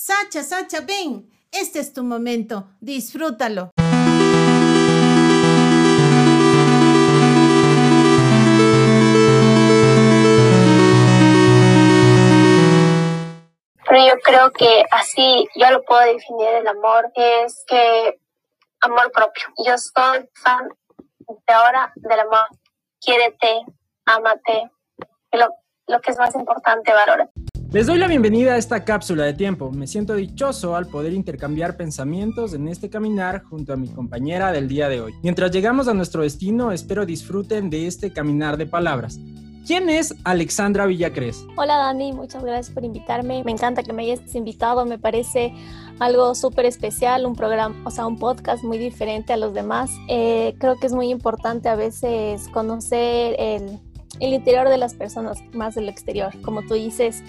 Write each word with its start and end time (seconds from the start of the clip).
Sacha, 0.00 0.44
Sacha, 0.44 0.80
ven. 0.82 1.28
Este 1.50 1.80
es 1.80 1.92
tu 1.92 2.04
momento. 2.04 2.68
Disfrútalo. 2.80 3.72
Pero 13.88 14.06
yo 14.06 14.20
creo 14.22 14.52
que 14.52 14.84
así 14.92 15.48
yo 15.56 15.68
lo 15.72 15.82
puedo 15.82 16.00
definir 16.02 16.48
el 16.48 16.68
amor, 16.68 17.10
es 17.16 17.64
que 17.66 18.20
amor 18.82 19.10
propio. 19.10 19.48
Yo 19.66 19.76
soy 19.78 20.30
fan 20.32 20.68
de 21.26 21.52
ahora 21.52 21.92
del 21.96 22.20
amor. 22.20 22.46
Quiérete, 23.00 23.62
ámate. 24.06 24.70
Lo, 25.32 25.48
lo 25.88 26.00
que 26.00 26.12
es 26.12 26.18
más 26.18 26.36
importante, 26.36 26.92
valora. 26.92 27.28
Les 27.70 27.86
doy 27.86 27.98
la 27.98 28.08
bienvenida 28.08 28.54
a 28.54 28.56
esta 28.56 28.82
cápsula 28.82 29.24
de 29.24 29.34
tiempo. 29.34 29.70
Me 29.70 29.86
siento 29.86 30.14
dichoso 30.14 30.74
al 30.74 30.86
poder 30.86 31.12
intercambiar 31.12 31.76
pensamientos 31.76 32.54
en 32.54 32.66
este 32.66 32.88
caminar 32.88 33.42
junto 33.42 33.74
a 33.74 33.76
mi 33.76 33.88
compañera 33.88 34.52
del 34.52 34.68
día 34.68 34.88
de 34.88 35.02
hoy. 35.02 35.12
Mientras 35.22 35.50
llegamos 35.50 35.86
a 35.86 35.92
nuestro 35.92 36.22
destino, 36.22 36.72
espero 36.72 37.04
disfruten 37.04 37.68
de 37.68 37.86
este 37.86 38.10
caminar 38.10 38.56
de 38.56 38.64
palabras. 38.64 39.20
¿Quién 39.66 39.90
es 39.90 40.14
Alexandra 40.24 40.86
Villacres? 40.86 41.44
Hola 41.58 41.76
Dani, 41.76 42.14
muchas 42.14 42.42
gracias 42.42 42.74
por 42.74 42.86
invitarme. 42.86 43.44
Me 43.44 43.52
encanta 43.52 43.82
que 43.82 43.92
me 43.92 44.04
hayas 44.04 44.34
invitado, 44.34 44.86
me 44.86 44.98
parece 44.98 45.52
algo 45.98 46.34
súper 46.34 46.64
especial, 46.64 47.26
un 47.26 47.36
programa, 47.36 47.76
o 47.84 47.90
sea, 47.90 48.06
un 48.06 48.18
podcast 48.18 48.64
muy 48.64 48.78
diferente 48.78 49.34
a 49.34 49.36
los 49.36 49.52
demás. 49.52 49.90
Eh, 50.08 50.54
creo 50.58 50.76
que 50.76 50.86
es 50.86 50.94
muy 50.94 51.10
importante 51.10 51.68
a 51.68 51.76
veces 51.76 52.48
conocer 52.48 53.36
el, 53.38 53.78
el 54.20 54.32
interior 54.32 54.70
de 54.70 54.78
las 54.78 54.94
personas 54.94 55.36
más 55.52 55.74
del 55.74 55.90
exterior. 55.90 56.32
Como 56.40 56.62
tú 56.62 56.72
dices, 56.72 57.22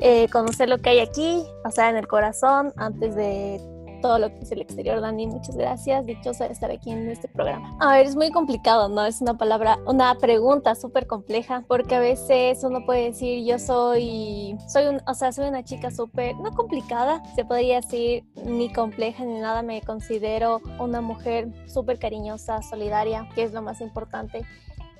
eh, 0.00 0.28
conocer 0.28 0.68
lo 0.68 0.78
que 0.78 0.90
hay 0.90 1.00
aquí, 1.00 1.44
pasar 1.62 1.90
en 1.90 1.96
el 1.96 2.06
corazón 2.06 2.72
antes 2.76 3.14
de 3.14 3.60
todo 4.00 4.18
lo 4.18 4.32
que 4.32 4.40
es 4.40 4.52
el 4.52 4.60
exterior. 4.60 5.00
Dani, 5.00 5.26
muchas 5.26 5.56
gracias. 5.56 6.06
Dichosa 6.06 6.46
de 6.46 6.52
estar 6.52 6.70
aquí 6.70 6.90
en 6.90 7.08
este 7.08 7.28
programa. 7.28 7.76
A 7.80 7.94
ver, 7.94 8.06
es 8.06 8.16
muy 8.16 8.30
complicado, 8.30 8.88
¿no? 8.88 9.04
Es 9.04 9.20
una 9.20 9.36
palabra, 9.36 9.78
una 9.86 10.14
pregunta 10.16 10.74
súper 10.74 11.06
compleja, 11.06 11.64
porque 11.66 11.94
a 11.94 12.00
veces 12.00 12.62
uno 12.64 12.84
puede 12.84 13.06
decir, 13.06 13.44
yo 13.44 13.58
soy, 13.58 14.56
soy 14.68 14.86
un, 14.86 15.00
o 15.06 15.14
sea, 15.14 15.32
soy 15.32 15.48
una 15.48 15.64
chica 15.64 15.90
súper, 15.90 16.36
no 16.36 16.52
complicada, 16.52 17.22
se 17.34 17.44
podría 17.44 17.80
decir, 17.80 18.24
ni 18.44 18.72
compleja 18.72 19.24
ni 19.24 19.40
nada. 19.40 19.62
Me 19.62 19.80
considero 19.82 20.60
una 20.78 21.00
mujer 21.00 21.48
súper 21.66 21.98
cariñosa, 21.98 22.62
solidaria, 22.62 23.28
que 23.34 23.42
es 23.42 23.52
lo 23.52 23.62
más 23.62 23.80
importante. 23.80 24.44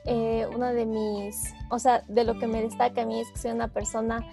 Eh, 0.05 0.47
una 0.55 0.73
de 0.73 0.87
mis, 0.87 1.55
o 1.71 1.79
sea, 1.79 2.03
de 2.09 2.25
lo 2.25 2.39
que 2.39 2.47
me 2.47 2.62
destaca 2.62 3.03
a 3.03 3.07
mí 3.07 3.21
es 3.21 3.31
que 3.31 3.39
soy 3.39 3.51
una 3.51 3.69
persona 3.69 4.25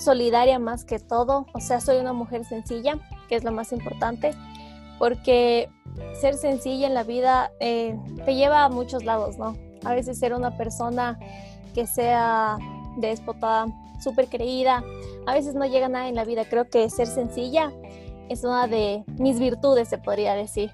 solidaria 0.00 0.58
más 0.58 0.84
que 0.84 0.98
todo, 0.98 1.46
o 1.52 1.60
sea, 1.60 1.80
soy 1.80 1.98
una 1.98 2.12
mujer 2.12 2.44
sencilla, 2.44 2.98
que 3.28 3.36
es 3.36 3.44
lo 3.44 3.52
más 3.52 3.72
importante, 3.72 4.32
porque 4.98 5.68
ser 6.20 6.34
sencilla 6.34 6.86
en 6.86 6.94
la 6.94 7.04
vida 7.04 7.50
eh, 7.60 7.98
te 8.24 8.34
lleva 8.34 8.64
a 8.64 8.68
muchos 8.68 9.04
lados, 9.04 9.38
¿no? 9.38 9.56
A 9.84 9.94
veces 9.94 10.18
ser 10.18 10.34
una 10.34 10.56
persona 10.56 11.18
que 11.74 11.86
sea 11.86 12.58
déspota, 12.96 13.66
súper 14.00 14.28
creída, 14.28 14.82
a 15.26 15.34
veces 15.34 15.54
no 15.54 15.66
llega 15.66 15.88
nada 15.88 16.08
en 16.08 16.14
la 16.14 16.24
vida. 16.24 16.44
Creo 16.48 16.68
que 16.68 16.88
ser 16.90 17.06
sencilla 17.06 17.72
es 18.28 18.44
una 18.44 18.66
de 18.66 19.04
mis 19.18 19.38
virtudes, 19.38 19.88
se 19.88 19.98
podría 19.98 20.34
decir. 20.34 20.70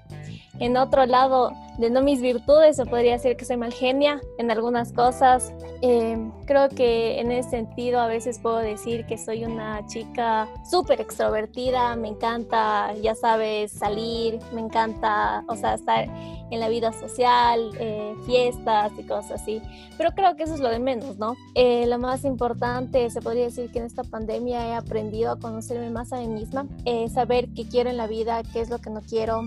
En 0.59 0.77
otro 0.77 1.05
lado, 1.05 1.51
de 1.77 1.89
no 1.89 2.01
mis 2.01 2.21
virtudes, 2.21 2.77
se 2.77 2.85
podría 2.85 3.13
decir 3.13 3.35
que 3.35 3.45
soy 3.45 3.57
mal 3.57 3.73
genia 3.73 4.21
en 4.37 4.49
algunas 4.49 4.93
cosas. 4.93 5.53
Eh, 5.81 6.17
creo 6.45 6.69
que 6.69 7.19
en 7.19 7.31
ese 7.31 7.49
sentido 7.49 7.99
a 7.99 8.07
veces 8.07 8.39
puedo 8.39 8.57
decir 8.57 9.05
que 9.05 9.17
soy 9.17 9.43
una 9.45 9.85
chica 9.87 10.47
súper 10.69 11.01
extrovertida, 11.01 11.95
me 11.95 12.09
encanta, 12.09 12.93
ya 13.01 13.15
sabes, 13.15 13.71
salir, 13.71 14.39
me 14.53 14.61
encanta, 14.61 15.43
o 15.47 15.55
sea, 15.55 15.73
estar 15.73 16.07
en 16.51 16.59
la 16.59 16.69
vida 16.69 16.93
social, 16.93 17.71
eh, 17.79 18.15
fiestas 18.25 18.91
y 18.97 19.03
cosas 19.03 19.41
así. 19.41 19.61
Pero 19.97 20.11
creo 20.11 20.35
que 20.35 20.43
eso 20.43 20.53
es 20.53 20.59
lo 20.59 20.69
de 20.69 20.79
menos, 20.79 21.17
¿no? 21.17 21.35
Eh, 21.55 21.85
lo 21.87 21.97
más 21.97 22.23
importante, 22.25 23.09
se 23.09 23.21
podría 23.21 23.45
decir 23.45 23.71
que 23.71 23.79
en 23.79 23.85
esta 23.85 24.03
pandemia 24.03 24.67
he 24.67 24.73
aprendido 24.73 25.31
a 25.31 25.39
conocerme 25.39 25.89
más 25.89 26.13
a 26.13 26.17
mí 26.17 26.27
misma, 26.27 26.67
saber 27.13 27.49
qué 27.53 27.67
quiero 27.67 27.89
en 27.89 27.97
la 27.97 28.07
vida, 28.07 28.41
qué 28.53 28.61
es 28.61 28.69
lo 28.69 28.79
que 28.79 28.89
no 28.89 29.01
quiero, 29.01 29.41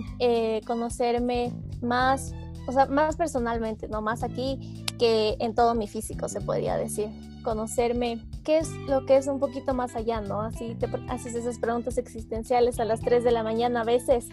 conocerme 0.66 1.52
más 1.80 2.32
o 2.68 2.72
sea, 2.72 2.84
más 2.84 3.16
personalmente, 3.16 3.88
no 3.88 4.02
más 4.02 4.22
aquí 4.22 4.84
que 4.98 5.36
en 5.40 5.54
todo 5.54 5.74
mi 5.74 5.88
físico, 5.88 6.28
se 6.28 6.42
podría 6.42 6.76
decir. 6.76 7.08
Conocerme, 7.42 8.22
qué 8.44 8.58
es 8.58 8.70
lo 8.86 9.06
que 9.06 9.16
es 9.16 9.26
un 9.26 9.40
poquito 9.40 9.72
más 9.72 9.96
allá, 9.96 10.20
¿no? 10.20 10.42
Así 10.42 10.74
te 10.74 10.86
haces 11.08 11.34
esas 11.34 11.58
preguntas 11.58 11.96
existenciales 11.96 12.78
a 12.78 12.84
las 12.84 13.00
3 13.00 13.24
de 13.24 13.30
la 13.30 13.42
mañana 13.42 13.80
a 13.80 13.84
veces. 13.84 14.28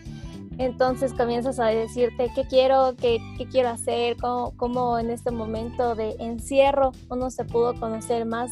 Entonces 0.58 1.14
comienzas 1.14 1.60
a 1.60 1.68
decirte 1.68 2.32
qué 2.34 2.46
quiero, 2.46 2.96
qué, 2.96 3.20
qué 3.38 3.48
quiero 3.48 3.70
hacer, 3.70 4.16
cómo, 4.18 4.54
cómo, 4.56 5.00
en 5.00 5.10
este 5.10 5.32
momento 5.32 5.96
de 5.96 6.16
encierro 6.20 6.92
uno 7.10 7.30
se 7.30 7.44
pudo 7.44 7.78
conocer 7.80 8.26
más 8.26 8.52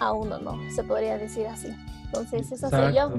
a 0.00 0.12
uno, 0.12 0.38
¿no? 0.38 0.58
Se 0.70 0.82
podría 0.82 1.18
decir 1.18 1.46
así. 1.46 1.68
Entonces, 2.06 2.52
eso 2.52 2.70
soy 2.70 2.94
yo. 2.94 3.12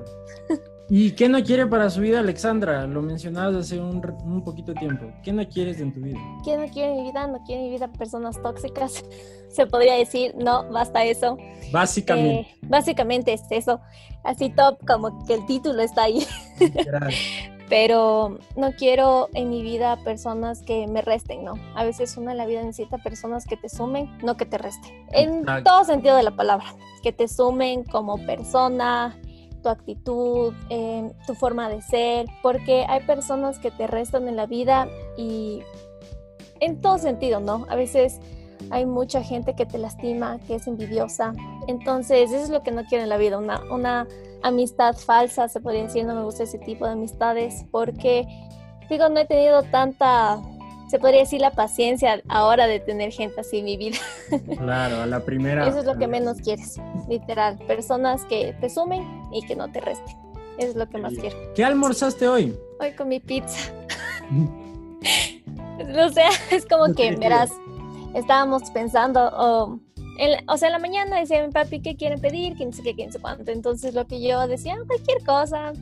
¿Y 0.89 1.11
qué 1.11 1.27
no 1.27 1.43
quiere 1.43 1.65
para 1.67 1.89
su 1.89 1.99
vida, 1.99 2.19
Alexandra? 2.19 2.87
Lo 2.87 3.01
mencionabas 3.01 3.57
hace 3.57 3.79
un, 3.79 4.01
un, 4.23 4.41
poquito 4.41 4.73
de 4.73 4.79
tiempo. 4.79 5.05
¿Qué 5.21 5.33
no 5.33 5.45
quieres 5.47 5.81
en 5.81 5.93
tu 5.93 5.99
vida? 5.99 6.17
¿Qué 6.45 6.55
no 6.55 6.65
quiere 6.67 6.93
en 6.93 6.97
mi 6.97 7.09
vida? 7.09 7.27
No 7.27 7.43
quiere 7.43 7.61
en 7.61 7.67
mi 7.67 7.75
vida 7.75 7.91
personas 7.91 8.41
tóxicas. 8.41 9.03
Se 9.49 9.67
podría 9.67 9.95
decir, 9.95 10.33
no, 10.37 10.69
basta 10.71 11.03
eso. 11.03 11.37
Básicamente. 11.71 12.39
Eh, 12.39 12.57
básicamente 12.61 13.33
es 13.33 13.41
eso. 13.49 13.81
Así 14.23 14.49
top, 14.49 14.77
como 14.87 15.25
que 15.25 15.33
el 15.33 15.45
título 15.45 15.81
está 15.81 16.03
ahí. 16.03 16.25
Pero 17.69 18.37
no 18.55 18.71
quiero 18.73 19.29
en 19.33 19.49
mi 19.49 19.61
vida 19.61 19.97
personas 20.03 20.61
que 20.61 20.87
me 20.87 21.01
resten, 21.01 21.43
¿no? 21.43 21.55
A 21.75 21.83
veces 21.83 22.15
en 22.17 22.25
la 22.37 22.45
vida 22.45 22.63
necesita 22.63 22.97
personas 22.97 23.45
que 23.45 23.57
te 23.57 23.67
sumen, 23.67 24.17
no 24.23 24.37
que 24.37 24.45
te 24.45 24.57
resten. 24.57 25.05
En 25.11 25.45
todo 25.63 25.83
sentido 25.83 26.15
de 26.15 26.23
la 26.23 26.31
palabra. 26.31 26.73
Que 27.03 27.11
te 27.11 27.27
sumen 27.27 27.83
como 27.83 28.25
persona, 28.25 29.17
tu 29.61 29.69
actitud, 29.69 30.53
eh, 30.69 31.11
tu 31.25 31.35
forma 31.35 31.69
de 31.69 31.81
ser, 31.81 32.27
porque 32.41 32.85
hay 32.87 33.01
personas 33.01 33.59
que 33.59 33.71
te 33.71 33.87
restan 33.87 34.27
en 34.27 34.35
la 34.35 34.45
vida 34.45 34.87
y 35.17 35.61
en 36.59 36.81
todo 36.81 36.97
sentido, 36.97 37.39
¿no? 37.39 37.65
A 37.69 37.75
veces 37.75 38.19
hay 38.69 38.85
mucha 38.85 39.23
gente 39.23 39.55
que 39.55 39.65
te 39.65 39.77
lastima, 39.77 40.39
que 40.47 40.55
es 40.55 40.67
envidiosa. 40.67 41.33
Entonces, 41.67 42.31
eso 42.31 42.43
es 42.43 42.49
lo 42.49 42.63
que 42.63 42.71
no 42.71 42.85
quiero 42.85 43.03
en 43.03 43.09
la 43.09 43.17
vida, 43.17 43.37
una, 43.37 43.61
una 43.71 44.07
amistad 44.43 44.95
falsa, 44.95 45.47
se 45.47 45.59
podría 45.59 45.83
decir, 45.83 46.05
no 46.05 46.15
me 46.15 46.23
gusta 46.23 46.43
ese 46.43 46.59
tipo 46.59 46.85
de 46.85 46.93
amistades, 46.93 47.65
porque, 47.71 48.27
digo, 48.89 49.09
no 49.09 49.19
he 49.19 49.25
tenido 49.25 49.63
tanta 49.63 50.39
se 50.87 50.99
podría 50.99 51.19
decir 51.19 51.41
la 51.41 51.51
paciencia 51.51 52.21
ahora 52.29 52.65
de 52.65 52.79
tener 52.79 53.11
gente 53.11 53.41
así 53.41 53.59
en 53.59 53.65
mi 53.65 53.77
vida. 53.77 53.97
Claro, 54.57 55.01
a 55.01 55.05
la 55.05 55.19
primera. 55.19 55.67
Eso 55.67 55.79
es 55.79 55.85
lo 55.85 55.97
que 55.97 56.07
menos 56.07 56.37
quieres, 56.37 56.79
literal. 57.09 57.57
Personas 57.67 58.23
que 58.25 58.55
te 58.59 58.69
sumen 58.69 59.05
y 59.31 59.45
que 59.45 59.55
no 59.55 59.71
te 59.71 59.81
resten. 59.81 60.15
Eso 60.57 60.69
es 60.69 60.75
lo 60.75 60.87
que 60.89 60.97
más 60.97 61.13
quiero. 61.13 61.35
¿Qué 61.55 61.63
almorzaste 61.63 62.27
hoy? 62.27 62.57
Hoy 62.79 62.91
con 62.93 63.09
mi 63.09 63.19
pizza. 63.19 63.71
o 65.79 66.09
sea, 66.09 66.29
es 66.51 66.65
como 66.65 66.93
que, 66.93 67.15
verás, 67.15 67.51
estábamos 68.13 68.69
pensando, 68.71 69.31
o 69.33 70.57
sea, 70.57 70.67
en 70.67 70.73
la 70.73 70.79
mañana 70.79 71.19
decía 71.19 71.45
mi 71.45 71.51
papi, 71.51 71.81
¿qué 71.81 71.95
quieren 71.95 72.19
pedir? 72.19 72.55
¿Quién 72.55 72.73
sé 72.73 72.83
qué, 72.83 72.95
quién 72.95 73.11
sé 73.11 73.19
cuánto? 73.19 73.51
Entonces 73.51 73.93
lo 73.93 74.07
que 74.07 74.21
yo 74.21 74.47
decía, 74.47 74.77
cualquier 74.87 75.23
cosa 75.25 75.73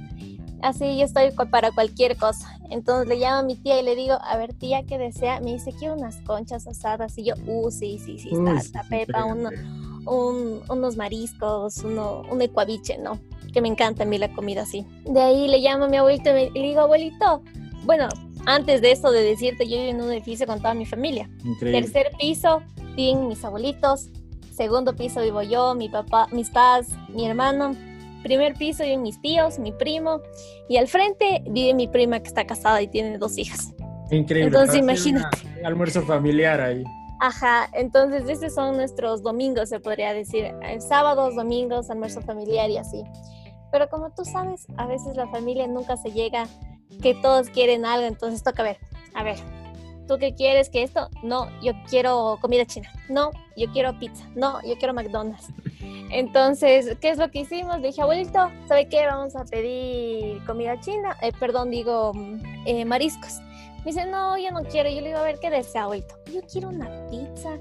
así 0.66 0.97
yo 0.97 1.06
estoy 1.06 1.31
para 1.50 1.72
cualquier 1.72 2.18
cosa. 2.18 2.59
Entonces 2.69 3.08
le 3.08 3.18
llamo 3.18 3.40
a 3.40 3.44
mi 3.44 3.56
tía 3.56 3.80
y 3.80 3.84
le 3.84 3.96
digo, 3.96 4.18
a 4.22 4.38
ver 4.38 4.53
tía, 4.53 4.84
¿qué 4.84 4.97
desea? 4.97 5.40
Me 5.40 5.53
dice, 5.53 5.72
quiero 5.78 5.96
unas 5.96 6.18
conchas 6.22 6.68
asadas. 6.68 7.18
Y 7.18 7.25
yo, 7.25 7.36
uh, 7.46 7.72
sí, 7.72 8.00
sí, 8.03 8.18
sí, 8.19 8.30
está, 8.57 8.84
pepa, 8.84 9.25
unos 9.25 10.97
mariscos, 10.97 11.78
uno, 11.84 12.24
un 12.31 12.42
ecuaviche, 12.42 12.97
¿no? 12.97 13.19
Que 13.53 13.62
me 13.62 13.68
encanta 13.68 14.03
a 14.03 14.06
mí 14.06 14.18
la 14.18 14.34
comida 14.34 14.63
así. 14.63 14.86
De 15.06 15.21
ahí 15.21 15.48
le 15.48 15.60
llamo 15.60 15.86
a 15.86 15.88
mi 15.88 15.98
abuelito 15.98 16.36
y, 16.38 16.50
le 16.50 16.68
digo, 16.68 16.81
abuelito, 16.81 17.44
bueno, 17.83 18.10
antes 18.45 18.81
de 18.81 18.92
eso 18.92 19.12
de 19.12 19.24
decirte, 19.24 19.68
yo 19.68 19.77
vivo 19.77 19.89
en 19.89 20.01
un 20.01 20.12
edificio 20.12 20.45
con 20.45 20.59
toda 20.59 20.74
mi 20.74 20.86
familia. 20.86 21.30
Tercer 21.59 22.12
piso, 22.19 22.62
viven 22.95 23.27
mis 23.27 23.44
abuelitos. 23.44 24.09
Segundo 24.56 24.95
piso 24.95 25.21
vivo 25.21 25.42
yo, 25.42 25.75
mi 25.75 25.89
papá, 25.89 26.27
mis 26.31 26.50
padres, 26.50 26.89
mi 27.09 27.25
hermano 27.27 27.75
primer 28.25 28.56
piso 28.56 28.83
viven 28.83 29.03
mis 29.03 29.21
tíos, 29.21 29.59
mi 29.59 29.71
primo, 29.71 30.19
y 30.68 30.77
al 30.77 30.88
frente 30.88 31.44
vive 31.45 31.75
mi 31.75 31.88
prima 31.88 32.19
que 32.19 32.27
está 32.27 32.47
casada 32.47 32.81
y 32.81 32.88
tiene 32.88 33.19
dos 33.19 33.38
hijas. 33.38 33.71
Increíble. 34.09 34.47
Entonces 34.47 34.77
imagínate. 34.77 35.38
almuerzo 35.63 36.01
familiar 36.01 36.59
ahí. 36.59 36.83
Ajá, 37.21 37.69
entonces 37.74 38.27
esos 38.27 38.56
son 38.56 38.77
nuestros 38.77 39.21
domingos, 39.21 39.69
se 39.69 39.80
podría 39.80 40.12
decir. 40.13 40.45
Eh, 40.63 40.81
sábados, 40.81 41.36
domingos, 41.36 41.92
almuerzo 41.92 42.21
familiar 42.21 42.69
y 42.71 42.77
así. 42.77 43.03
Pero 43.71 43.88
como 43.89 44.09
tú 44.09 44.25
sabes, 44.25 44.65
a 44.77 44.88
veces 44.88 45.15
la 45.15 45.27
familia 45.27 45.68
nunca 45.68 45.95
se 45.95 46.12
llega, 46.12 46.47
que 47.01 47.15
todos 47.15 47.49
quieren 47.49 47.85
algo, 47.85 48.05
entonces 48.07 48.43
toca 48.43 48.63
ver, 48.63 48.77
a 49.13 49.23
ver, 49.23 49.37
¿tú 50.07 50.17
qué 50.17 50.33
quieres? 50.35 50.69
¿Que 50.69 50.83
esto? 50.83 51.09
No, 51.23 51.47
yo 51.61 51.73
quiero 51.89 52.37
comida 52.41 52.65
china. 52.65 52.89
No, 53.09 53.31
yo 53.55 53.71
quiero 53.71 53.97
pizza. 53.99 54.27
No, 54.35 54.61
yo 54.63 54.77
quiero 54.77 54.93
McDonald's. 54.93 55.47
Entonces, 56.11 56.97
¿qué 57.01 57.09
es 57.09 57.17
lo 57.17 57.29
que 57.31 57.39
hicimos? 57.39 57.81
Dije, 57.81 58.01
abuelito, 58.01 58.51
¿sabe 58.67 58.87
qué? 58.87 59.05
Vamos 59.05 59.35
a 59.35 59.43
pedir 59.45 60.43
comida 60.45 60.79
china, 60.79 61.17
eh, 61.21 61.31
perdón, 61.39 61.71
digo, 61.71 62.11
eh, 62.65 62.85
mariscos. 62.85 63.39
Me 63.79 63.91
dice, 63.91 64.05
no, 64.05 64.37
yo 64.37 64.51
no 64.51 64.61
quiero. 64.63 64.89
Yo 64.89 65.01
le 65.01 65.07
digo, 65.09 65.19
a 65.19 65.23
ver, 65.23 65.39
¿qué 65.39 65.49
desea, 65.49 65.83
abuelito? 65.83 66.15
Yo 66.33 66.41
quiero 66.51 66.69
una 66.69 66.89
pizza. 67.09 67.57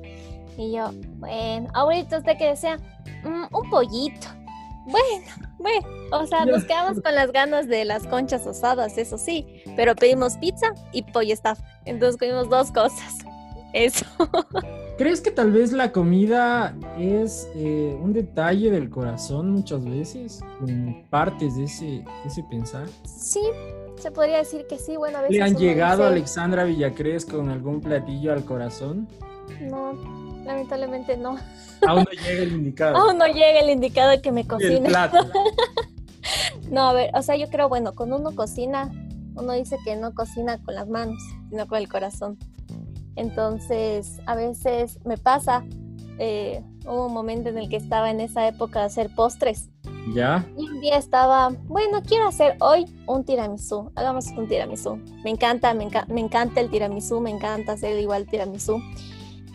Y 0.56 0.72
yo, 0.72 0.90
bueno, 1.16 1.68
abuelito, 1.74 2.18
¿usted 2.18 2.36
qué 2.38 2.46
desea? 2.46 2.78
"Mm, 3.24 3.46
un 3.54 3.70
pollito. 3.70 4.28
Bueno, 4.86 5.26
bueno, 5.58 5.86
o 6.12 6.26
sea, 6.26 6.44
nos 6.44 6.64
quedamos 6.64 7.00
con 7.00 7.14
las 7.14 7.32
ganas 7.32 7.68
de 7.68 7.84
las 7.84 8.06
conchas 8.06 8.46
osadas, 8.46 8.98
eso 8.98 9.16
sí, 9.16 9.62
pero 9.76 9.94
pedimos 9.94 10.36
pizza 10.36 10.74
y 10.92 11.02
pollo 11.02 11.32
staff. 11.32 11.58
Entonces 11.84 12.18
comimos 12.18 12.48
dos 12.48 12.70
cosas. 12.70 13.18
Eso. 13.72 14.06
¿Crees 14.96 15.20
que 15.20 15.32
tal 15.32 15.50
vez 15.50 15.72
la 15.72 15.90
comida 15.90 16.76
es 16.96 17.48
eh, 17.56 17.98
un 18.00 18.12
detalle 18.12 18.70
del 18.70 18.88
corazón 18.88 19.50
muchas 19.50 19.84
veces? 19.84 20.44
Partes 21.10 21.56
de 21.56 21.64
ese, 21.64 21.84
de 21.84 22.04
ese 22.24 22.44
pensar. 22.44 22.86
Sí, 23.04 23.42
se 23.96 24.12
podría 24.12 24.38
decir 24.38 24.68
que 24.68 24.78
sí. 24.78 24.96
Bueno, 24.96 25.18
a 25.18 25.22
veces. 25.22 25.36
¿Le 25.36 25.42
han 25.42 25.56
llegado 25.56 26.04
a 26.04 26.08
Alexandra 26.08 26.62
Villacrés 26.62 27.26
con 27.26 27.48
algún 27.48 27.80
platillo 27.80 28.32
al 28.32 28.44
corazón? 28.44 29.08
No, 29.60 29.92
lamentablemente 30.44 31.16
no. 31.16 31.36
Aún 31.86 32.04
no 32.04 32.10
llega 32.26 32.42
el 32.42 32.52
indicado. 32.58 32.96
Aún 32.96 33.18
no 33.18 33.26
llega 33.26 33.60
el 33.60 33.70
indicado 33.70 34.20
que 34.22 34.32
me 34.32 34.42
el 34.42 34.46
cocine. 34.48 34.88
plato. 34.88 35.18
No, 36.70 36.88
a 36.88 36.92
ver, 36.94 37.10
o 37.14 37.20
sea, 37.22 37.36
yo 37.36 37.48
creo, 37.50 37.68
bueno, 37.68 37.94
cuando 37.94 38.16
uno 38.16 38.34
cocina, 38.34 38.90
uno 39.34 39.52
dice 39.52 39.76
que 39.84 39.96
no 39.96 40.14
cocina 40.14 40.58
con 40.62 40.74
las 40.74 40.88
manos, 40.88 41.22
sino 41.50 41.66
con 41.68 41.78
el 41.78 41.88
corazón. 41.88 42.38
Entonces, 43.16 44.18
a 44.26 44.34
veces 44.34 44.98
me 45.04 45.18
pasa, 45.18 45.64
eh, 46.18 46.62
hubo 46.86 47.06
un 47.06 47.12
momento 47.12 47.50
en 47.50 47.58
el 47.58 47.68
que 47.68 47.76
estaba 47.76 48.10
en 48.10 48.20
esa 48.20 48.48
época 48.48 48.80
de 48.80 48.86
hacer 48.86 49.10
postres. 49.14 49.68
¿Ya? 50.14 50.46
Y 50.56 50.68
un 50.68 50.80
día 50.80 50.96
estaba, 50.96 51.50
bueno, 51.64 52.02
quiero 52.06 52.26
hacer 52.28 52.56
hoy 52.60 52.86
un 53.06 53.24
tiramisú, 53.24 53.90
hagamos 53.94 54.26
un 54.28 54.48
tiramisú. 54.48 54.96
Me 55.22 55.30
encanta, 55.30 55.72
me, 55.74 55.84
enca- 55.88 56.06
me 56.08 56.20
encanta 56.20 56.60
el 56.60 56.70
tiramisú, 56.70 57.20
me 57.20 57.30
encanta 57.30 57.72
hacer 57.72 57.98
igual 57.98 58.26
tiramisú. 58.26 58.80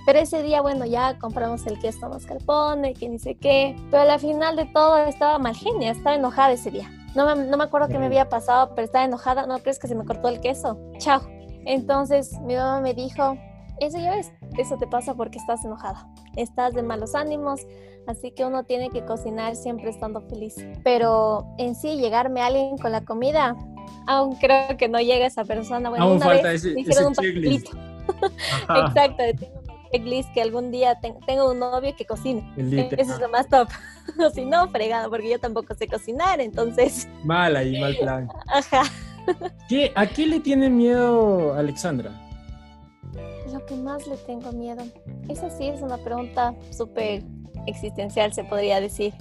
Pero 0.09 0.21
ese 0.21 0.41
día, 0.41 0.61
bueno, 0.63 0.87
ya 0.87 1.19
compramos 1.19 1.67
el 1.67 1.77
queso 1.77 2.09
mascarpone, 2.09 2.95
que 2.95 3.07
ni 3.07 3.19
sé 3.19 3.35
qué. 3.35 3.75
Pero 3.91 4.11
al 4.11 4.19
final 4.19 4.55
de 4.55 4.65
todo 4.65 4.97
estaba 5.05 5.37
mal 5.37 5.55
genia, 5.55 5.91
estaba 5.91 6.15
enojada 6.15 6.51
ese 6.53 6.71
día. 6.71 6.89
No 7.13 7.27
me, 7.27 7.45
no 7.45 7.57
me 7.57 7.65
acuerdo 7.65 7.89
qué 7.89 7.99
me 7.99 8.07
había 8.07 8.27
pasado, 8.27 8.73
pero 8.73 8.85
estaba 8.85 9.05
enojada. 9.05 9.45
¿No 9.45 9.59
crees 9.59 9.77
que 9.77 9.87
se 9.87 9.93
me 9.93 10.03
cortó 10.05 10.29
el 10.29 10.41
queso? 10.41 10.79
Chao. 10.97 11.21
Entonces 11.63 12.31
mi 12.41 12.55
mamá 12.55 12.81
me 12.81 12.95
dijo, 12.95 13.37
eso 13.81 13.99
ya 13.99 14.15
ves, 14.15 14.31
eso 14.57 14.77
te 14.77 14.87
pasa 14.87 15.13
porque 15.13 15.37
estás 15.37 15.63
enojada. 15.63 16.07
Estás 16.37 16.73
de 16.73 16.81
malos 16.81 17.13
ánimos, 17.13 17.61
así 18.07 18.31
que 18.31 18.45
uno 18.45 18.63
tiene 18.63 18.89
que 18.89 19.05
cocinar 19.05 19.55
siempre 19.55 19.91
estando 19.91 20.21
feliz. 20.21 20.55
Pero 20.83 21.45
en 21.59 21.75
sí, 21.75 21.97
llegarme 21.97 22.41
a 22.41 22.47
alguien 22.47 22.79
con 22.79 22.91
la 22.91 23.01
comida, 23.05 23.55
aún 24.07 24.35
creo 24.37 24.75
que 24.75 24.89
no 24.89 24.99
llega 24.99 25.27
esa 25.27 25.45
persona. 25.45 25.87
Bueno, 25.91 26.05
Aún 26.05 26.15
una 26.15 26.25
falta 26.25 26.47
vez 26.47 26.65
ese- 26.65 26.73
me 26.73 26.81
hicieron 26.81 27.01
ese 27.03 27.07
un 27.09 27.13
pastelito. 27.13 27.71
Exacto, 28.87 29.23
checklist 29.91 30.31
que 30.33 30.41
algún 30.41 30.71
día 30.71 30.99
ten- 30.99 31.19
tengo 31.25 31.49
un 31.51 31.59
novio 31.59 31.95
que 31.95 32.05
cocine. 32.05 32.49
Literal. 32.55 32.99
Eso 32.99 33.13
es 33.13 33.19
lo 33.19 33.29
más 33.29 33.47
top. 33.47 33.67
O 34.25 34.29
si 34.31 34.43
no, 34.43 34.67
fregado, 34.69 35.09
porque 35.09 35.29
yo 35.29 35.39
tampoco 35.39 35.75
sé 35.75 35.87
cocinar, 35.87 36.41
entonces, 36.41 37.07
Mal 37.23 37.55
ahí, 37.55 37.79
mal 37.79 37.95
plan. 37.97 38.27
ajá. 38.47 38.81
¿Qué, 39.67 39.91
¿A 39.95 40.07
qué 40.07 40.25
le 40.25 40.39
tiene 40.39 40.69
miedo 40.69 41.53
Alexandra? 41.53 42.11
Lo 43.53 43.63
que 43.65 43.75
más 43.75 44.07
le 44.07 44.17
tengo 44.17 44.51
miedo. 44.51 44.83
Esa 45.27 45.49
sí 45.51 45.67
es 45.67 45.81
una 45.81 45.97
pregunta 45.97 46.55
súper 46.71 47.23
existencial, 47.67 48.33
se 48.33 48.43
podría 48.43 48.81
decir. 48.81 49.13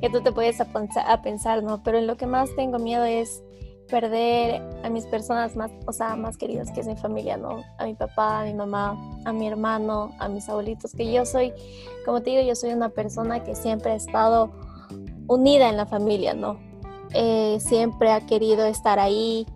Que 0.00 0.08
tú 0.10 0.20
te 0.20 0.30
puedes 0.30 0.60
a 0.60 1.22
pensar, 1.22 1.62
¿no? 1.64 1.82
Pero 1.82 1.98
en 1.98 2.06
lo 2.06 2.16
que 2.16 2.26
más 2.26 2.54
tengo 2.54 2.78
miedo 2.78 3.04
es 3.04 3.42
perder 3.88 4.62
a 4.82 4.90
mis 4.90 5.06
personas 5.06 5.56
más, 5.56 5.70
o 5.86 5.92
sea, 5.92 6.16
más 6.16 6.36
queridas, 6.36 6.70
que 6.70 6.80
es 6.80 6.86
mi 6.86 6.96
familia, 6.96 7.36
¿no? 7.36 7.62
A 7.78 7.84
mi 7.84 7.94
papá, 7.94 8.40
a 8.40 8.44
mi 8.44 8.54
mamá, 8.54 8.96
a 9.24 9.32
mi 9.32 9.48
hermano, 9.48 10.12
a 10.18 10.28
mis 10.28 10.48
abuelitos, 10.48 10.92
que 10.92 11.10
yo 11.12 11.24
soy, 11.24 11.52
como 12.04 12.22
te 12.22 12.30
digo, 12.30 12.42
yo 12.42 12.54
soy 12.54 12.72
una 12.72 12.90
persona 12.90 13.42
que 13.42 13.54
siempre 13.54 13.92
ha 13.92 13.94
estado 13.96 14.50
unida 15.26 15.68
en 15.68 15.76
la 15.76 15.86
familia, 15.86 16.34
¿no? 16.34 16.58
Eh, 17.14 17.58
siempre 17.60 18.12
ha 18.12 18.20
querido 18.26 18.66
estar 18.66 18.98
ahí, 18.98 19.46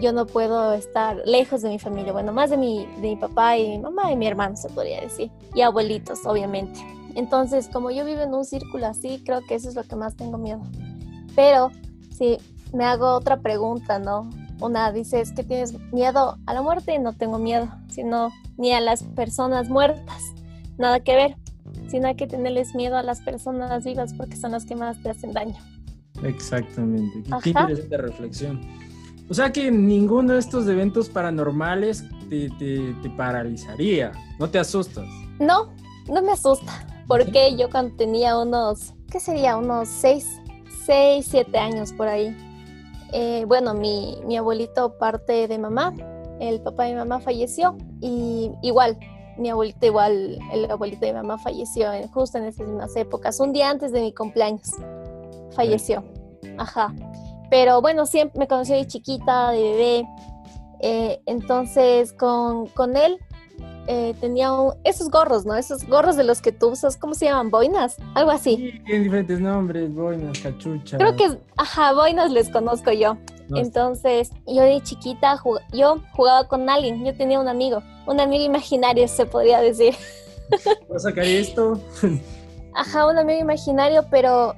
yo 0.00 0.12
no 0.12 0.26
puedo 0.26 0.72
estar 0.72 1.22
lejos 1.24 1.62
de 1.62 1.68
mi 1.68 1.78
familia, 1.78 2.12
bueno, 2.12 2.32
más 2.32 2.50
de 2.50 2.56
mi, 2.56 2.86
de 3.00 3.08
mi 3.08 3.16
papá 3.16 3.56
y 3.56 3.68
mi 3.68 3.78
mamá 3.78 4.12
y 4.12 4.16
mi 4.16 4.26
hermano, 4.26 4.56
se 4.56 4.68
podría 4.68 5.00
decir, 5.00 5.30
y 5.54 5.60
abuelitos, 5.60 6.24
obviamente. 6.26 6.80
Entonces, 7.14 7.68
como 7.72 7.90
yo 7.90 8.04
vivo 8.04 8.20
en 8.20 8.34
un 8.34 8.44
círculo 8.44 8.86
así, 8.86 9.22
creo 9.24 9.40
que 9.46 9.54
eso 9.54 9.68
es 9.68 9.74
lo 9.74 9.84
que 9.84 9.96
más 9.96 10.16
tengo 10.16 10.36
miedo. 10.36 10.60
Pero 11.34 11.70
si 12.10 12.38
me 12.76 12.84
hago 12.84 13.14
otra 13.14 13.40
pregunta, 13.40 13.98
¿no? 13.98 14.30
Una 14.60 14.92
dice, 14.92 15.20
es 15.20 15.32
que 15.32 15.42
tienes 15.44 15.74
miedo 15.92 16.38
a 16.46 16.54
la 16.54 16.62
muerte, 16.62 16.98
no 16.98 17.12
tengo 17.12 17.38
miedo, 17.38 17.68
sino 17.88 18.30
ni 18.56 18.72
a 18.72 18.80
las 18.80 19.02
personas 19.02 19.68
muertas, 19.68 20.22
nada 20.78 21.00
que 21.00 21.14
ver, 21.14 21.36
sino 21.88 22.08
hay 22.08 22.14
que 22.16 22.26
tenerles 22.26 22.74
miedo 22.74 22.96
a 22.96 23.02
las 23.02 23.20
personas 23.20 23.84
vivas 23.84 24.14
porque 24.14 24.36
son 24.36 24.52
las 24.52 24.64
que 24.64 24.74
más 24.76 25.02
te 25.02 25.10
hacen 25.10 25.32
daño. 25.32 25.56
Exactamente. 26.22 27.22
Ajá. 27.30 27.40
Qué 27.42 27.50
interesante 27.50 27.96
reflexión. 27.98 28.60
O 29.28 29.34
sea 29.34 29.52
que 29.52 29.70
ninguno 29.70 30.34
de 30.34 30.38
estos 30.38 30.66
eventos 30.68 31.08
paranormales 31.08 32.04
te, 32.30 32.48
te- 32.58 32.94
te 33.02 33.10
paralizaría. 33.10 34.12
No 34.38 34.48
te 34.48 34.58
asustas. 34.58 35.06
No, 35.38 35.72
no 36.08 36.22
me 36.22 36.32
asusta, 36.32 36.86
porque 37.08 37.56
yo 37.56 37.68
cuando 37.70 37.94
tenía 37.96 38.38
unos, 38.38 38.94
¿qué 39.10 39.20
sería? 39.20 39.56
Unos 39.56 39.88
6, 39.88 40.40
6, 40.86 41.26
7 41.28 41.58
años 41.58 41.92
por 41.92 42.08
ahí. 42.08 42.34
Eh, 43.12 43.44
bueno, 43.46 43.74
mi, 43.74 44.36
abuelito 44.36 44.98
parte 44.98 45.48
de 45.48 45.58
mamá, 45.58 45.94
el 46.40 46.60
papá 46.60 46.84
de 46.84 46.94
mamá 46.94 47.20
falleció 47.20 47.76
y 48.00 48.50
igual, 48.62 48.98
mi 49.38 49.48
abuelito 49.50 49.86
igual, 49.86 50.38
el 50.52 50.70
abuelito 50.70 51.06
de 51.06 51.12
mamá 51.12 51.38
falleció 51.38 51.92
en- 51.92 52.08
justo 52.08 52.38
en 52.38 52.44
esas 52.44 52.66
mismas 52.66 52.94
épocas, 52.96 53.38
un 53.40 53.52
día 53.52 53.70
antes 53.70 53.92
de 53.92 54.00
mi 54.00 54.12
cumpleaños, 54.12 54.70
falleció, 55.52 56.04
ajá. 56.58 56.94
Pero 57.48 57.80
bueno, 57.80 58.06
siempre 58.06 58.38
me 58.40 58.48
conoció 58.48 58.74
de 58.74 58.86
chiquita, 58.86 59.50
de 59.52 59.62
bebé, 59.62 60.08
eh, 60.80 61.20
entonces 61.26 62.12
con, 62.12 62.66
con 62.66 62.96
él 62.96 63.18
eh, 63.86 64.14
tenía 64.20 64.52
un- 64.52 64.74
esos 64.84 65.10
gorros, 65.10 65.44
¿no? 65.46 65.54
Esos 65.54 65.84
gorros 65.86 66.16
de 66.16 66.24
los 66.24 66.40
que 66.40 66.52
tú 66.52 66.68
usas, 66.68 66.96
¿cómo 66.96 67.14
se 67.14 67.26
llaman? 67.26 67.50
¿Boinas? 67.50 67.96
Algo 68.14 68.30
así. 68.30 68.56
Sí, 68.56 68.80
tienen 68.84 69.02
diferentes 69.04 69.40
nombres, 69.40 69.94
boinas, 69.94 70.38
cachuchas. 70.40 70.98
Creo 70.98 71.16
que, 71.16 71.38
ajá, 71.56 71.92
boinas 71.92 72.30
les 72.30 72.48
conozco 72.50 72.92
yo. 72.92 73.16
No, 73.48 73.58
Entonces, 73.58 74.30
yo 74.46 74.62
de 74.62 74.80
chiquita, 74.82 75.36
jug- 75.38 75.60
yo 75.72 75.98
jugaba 76.16 76.48
con 76.48 76.68
alguien, 76.68 77.04
yo 77.04 77.16
tenía 77.16 77.38
un 77.38 77.46
amigo, 77.48 77.80
un 78.06 78.18
amigo 78.20 78.44
imaginario, 78.44 79.06
se 79.06 79.24
podría 79.26 79.60
decir. 79.60 79.94
Voy 80.88 80.96
a 80.96 80.98
sacar 80.98 81.24
esto. 81.24 81.78
Ajá, 82.74 83.06
un 83.06 83.16
amigo 83.18 83.40
imaginario, 83.40 84.04
pero 84.10 84.54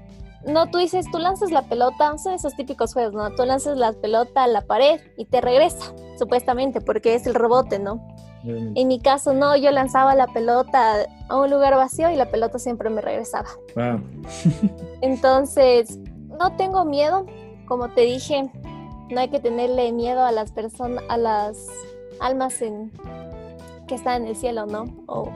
no, 0.47 0.71
tú 0.71 0.79
dices, 0.79 1.05
tú 1.13 1.19
lanzas 1.19 1.51
la 1.51 1.63
pelota, 1.69 2.17
son 2.19 2.33
esos 2.33 2.55
típicos 2.57 2.93
juegos, 2.95 3.13
¿no? 3.13 3.31
Tú 3.35 3.45
lanzas 3.45 3.77
la 3.77 3.93
pelota 3.93 4.45
a 4.45 4.49
la 4.49 4.63
pared 4.63 5.01
y 5.17 5.27
te 5.27 5.41
regresa, 5.41 5.93
supuestamente, 6.19 6.81
porque 6.81 7.15
es 7.15 7.27
el 7.27 7.35
rebote, 7.35 7.79
¿no? 7.79 8.01
Obviamente. 8.43 8.81
En 8.81 8.89
mi 8.89 9.01
caso, 9.01 9.33
no, 9.33 9.57
yo 9.57 9.71
lanzaba 9.71 10.15
la 10.15 10.27
pelota 10.29 11.07
a 11.29 11.37
un 11.37 11.51
lugar 11.51 11.75
vacío 11.75 12.11
y 12.11 12.17
la 12.17 12.31
pelota 12.31 12.59
siempre 12.59 12.91
me 12.91 13.01
regresaba. 13.01 13.49
Wow. 13.75 14.01
Entonces, 15.01 15.99
no 16.39 16.57
tengo 16.57 16.85
miedo, 16.85 17.27
como 17.67 17.89
te 17.89 18.03
dije, 18.03 18.51
no 19.11 19.21
hay 19.21 19.29
que 19.29 19.41
tenerle 19.41 19.93
miedo 19.93 20.25
a 20.25 20.33
las 20.33 20.53
personas, 20.53 21.03
a 21.09 21.17
las 21.17 21.67
almas 22.21 22.61
en, 22.63 22.93
que 23.87 23.95
están 23.95 24.23
en 24.23 24.29
el 24.29 24.37
cielo, 24.37 24.67
¿no? 24.67 24.85
O 25.07 25.31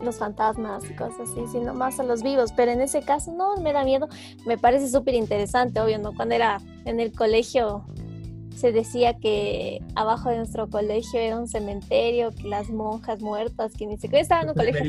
los 0.00 0.16
fantasmas 0.16 0.88
y 0.90 0.94
cosas 0.94 1.28
así, 1.30 1.46
sino 1.52 1.74
más 1.74 2.00
a 2.00 2.02
los 2.02 2.22
vivos. 2.22 2.52
Pero 2.52 2.72
en 2.72 2.80
ese 2.80 3.02
caso 3.02 3.32
no 3.32 3.56
me 3.56 3.72
da 3.72 3.84
miedo, 3.84 4.08
me 4.46 4.56
parece 4.56 4.88
súper 4.88 5.14
interesante, 5.14 5.80
obvio, 5.80 5.98
¿no? 5.98 6.14
Cuando 6.14 6.34
era 6.34 6.58
en 6.84 7.00
el 7.00 7.12
colegio 7.12 7.84
se 8.56 8.72
decía 8.72 9.14
que 9.18 9.80
abajo 9.94 10.28
de 10.28 10.36
nuestro 10.38 10.68
colegio 10.68 11.18
era 11.18 11.38
un 11.38 11.48
cementerio, 11.48 12.30
que 12.32 12.48
las 12.48 12.68
monjas 12.70 13.20
muertas, 13.22 13.72
que 13.72 13.86
ni 13.86 13.96
siquiera 13.96 14.20
estaba 14.20 14.42
en 14.42 14.48
un 14.50 14.54
colegio. 14.54 14.80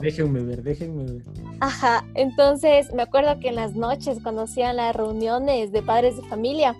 Déjenme 0.00 0.40
ver, 0.40 0.62
déjenme 0.62 1.04
ver. 1.04 1.22
Ajá, 1.60 2.04
entonces 2.14 2.92
me 2.94 3.02
acuerdo 3.02 3.38
que 3.40 3.48
en 3.48 3.56
las 3.56 3.74
noches 3.74 4.18
cuando 4.22 4.42
hacían 4.42 4.76
las 4.76 4.94
reuniones 4.94 5.72
de 5.72 5.82
padres 5.82 6.16
de 6.16 6.22
familia, 6.28 6.76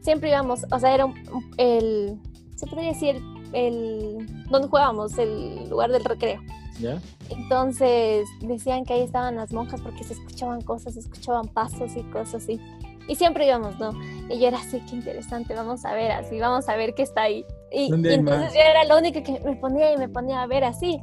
siempre 0.00 0.30
íbamos, 0.30 0.64
o 0.70 0.78
sea, 0.78 0.94
era 0.94 1.04
un- 1.06 1.14
el, 1.58 2.18
se 2.56 2.66
podría 2.66 2.88
decir, 2.88 3.20
el, 3.52 4.26
donde 4.50 4.68
jugábamos, 4.68 5.18
el 5.18 5.68
lugar 5.68 5.90
del 5.92 6.04
recreo. 6.04 6.40
¿Ya? 6.80 6.98
Entonces 7.28 8.26
decían 8.40 8.84
que 8.86 8.94
ahí 8.94 9.02
estaban 9.02 9.36
las 9.36 9.52
monjas 9.52 9.80
porque 9.82 10.04
se 10.04 10.14
escuchaban 10.14 10.62
cosas, 10.62 10.94
se 10.94 11.00
escuchaban 11.00 11.46
pasos 11.48 11.94
y 11.96 12.02
cosas 12.04 12.36
así. 12.42 12.58
Y 13.08 13.14
siempre 13.16 13.46
íbamos, 13.46 13.78
¿no? 13.78 13.90
Y 14.28 14.38
yo 14.38 14.48
era 14.48 14.58
así, 14.58 14.80
qué 14.88 14.96
interesante, 14.96 15.54
vamos 15.54 15.84
a 15.84 15.94
ver 15.94 16.12
así, 16.12 16.38
vamos 16.38 16.68
a 16.68 16.76
ver 16.76 16.94
qué 16.94 17.02
está 17.02 17.22
ahí. 17.22 17.44
Y, 17.70 17.90
¿Dónde 17.90 18.10
y 18.10 18.14
entonces 18.14 18.46
más? 18.46 18.54
yo 18.54 18.60
era 18.60 18.84
la 18.84 18.96
única 18.96 19.22
que 19.22 19.40
me 19.40 19.56
ponía 19.56 19.92
y 19.92 19.96
me 19.96 20.08
ponía 20.08 20.42
a 20.42 20.46
ver 20.46 20.64
así. 20.64 21.00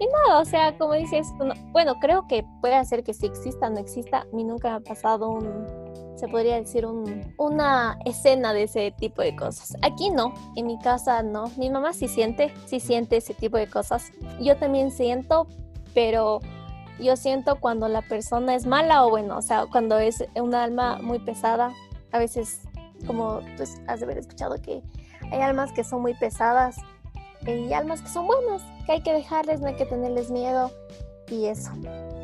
Y 0.00 0.06
nada, 0.06 0.40
o 0.40 0.44
sea, 0.46 0.78
como 0.78 0.94
dices, 0.94 1.28
bueno, 1.72 1.94
creo 2.00 2.26
que 2.26 2.42
puede 2.62 2.82
ser 2.86 3.04
que 3.04 3.12
sí 3.12 3.26
exista, 3.26 3.68
no 3.68 3.78
exista. 3.78 4.20
A 4.20 4.26
mí 4.34 4.44
nunca 4.44 4.70
me 4.70 4.76
ha 4.76 4.80
pasado 4.80 5.28
un, 5.28 6.16
se 6.16 6.26
podría 6.26 6.56
decir, 6.56 6.86
un, 6.86 7.34
una 7.36 7.98
escena 8.06 8.54
de 8.54 8.62
ese 8.62 8.92
tipo 8.92 9.20
de 9.20 9.36
cosas. 9.36 9.76
Aquí 9.82 10.08
no, 10.08 10.32
en 10.56 10.66
mi 10.66 10.78
casa 10.78 11.22
no. 11.22 11.50
Mi 11.58 11.68
mamá 11.68 11.92
sí 11.92 12.08
siente, 12.08 12.50
sí 12.64 12.80
siente 12.80 13.18
ese 13.18 13.34
tipo 13.34 13.58
de 13.58 13.66
cosas. 13.66 14.10
Yo 14.40 14.56
también 14.56 14.90
siento, 14.90 15.46
pero 15.92 16.40
yo 17.02 17.16
siento 17.16 17.56
cuando 17.56 17.88
la 17.88 18.02
persona 18.02 18.54
es 18.54 18.66
mala 18.66 19.04
o 19.04 19.10
bueno, 19.10 19.38
o 19.38 19.42
sea, 19.42 19.66
cuando 19.66 19.98
es 19.98 20.24
un 20.34 20.54
alma 20.54 20.98
muy 21.02 21.18
pesada, 21.18 21.72
a 22.12 22.18
veces, 22.18 22.62
como 23.06 23.40
tú 23.56 23.64
has 23.86 24.00
de 24.00 24.04
haber 24.04 24.18
escuchado 24.18 24.60
que 24.60 24.82
hay 25.30 25.40
almas 25.40 25.72
que 25.72 25.84
son 25.84 26.02
muy 26.02 26.14
pesadas 26.14 26.76
y 27.46 27.72
almas 27.72 28.02
que 28.02 28.08
son 28.08 28.26
buenas, 28.26 28.62
que 28.86 28.92
hay 28.92 29.02
que 29.02 29.12
dejarles, 29.12 29.60
no 29.60 29.68
hay 29.68 29.76
que 29.76 29.86
tenerles 29.86 30.30
miedo 30.30 30.70
y 31.30 31.46
eso. 31.46 31.70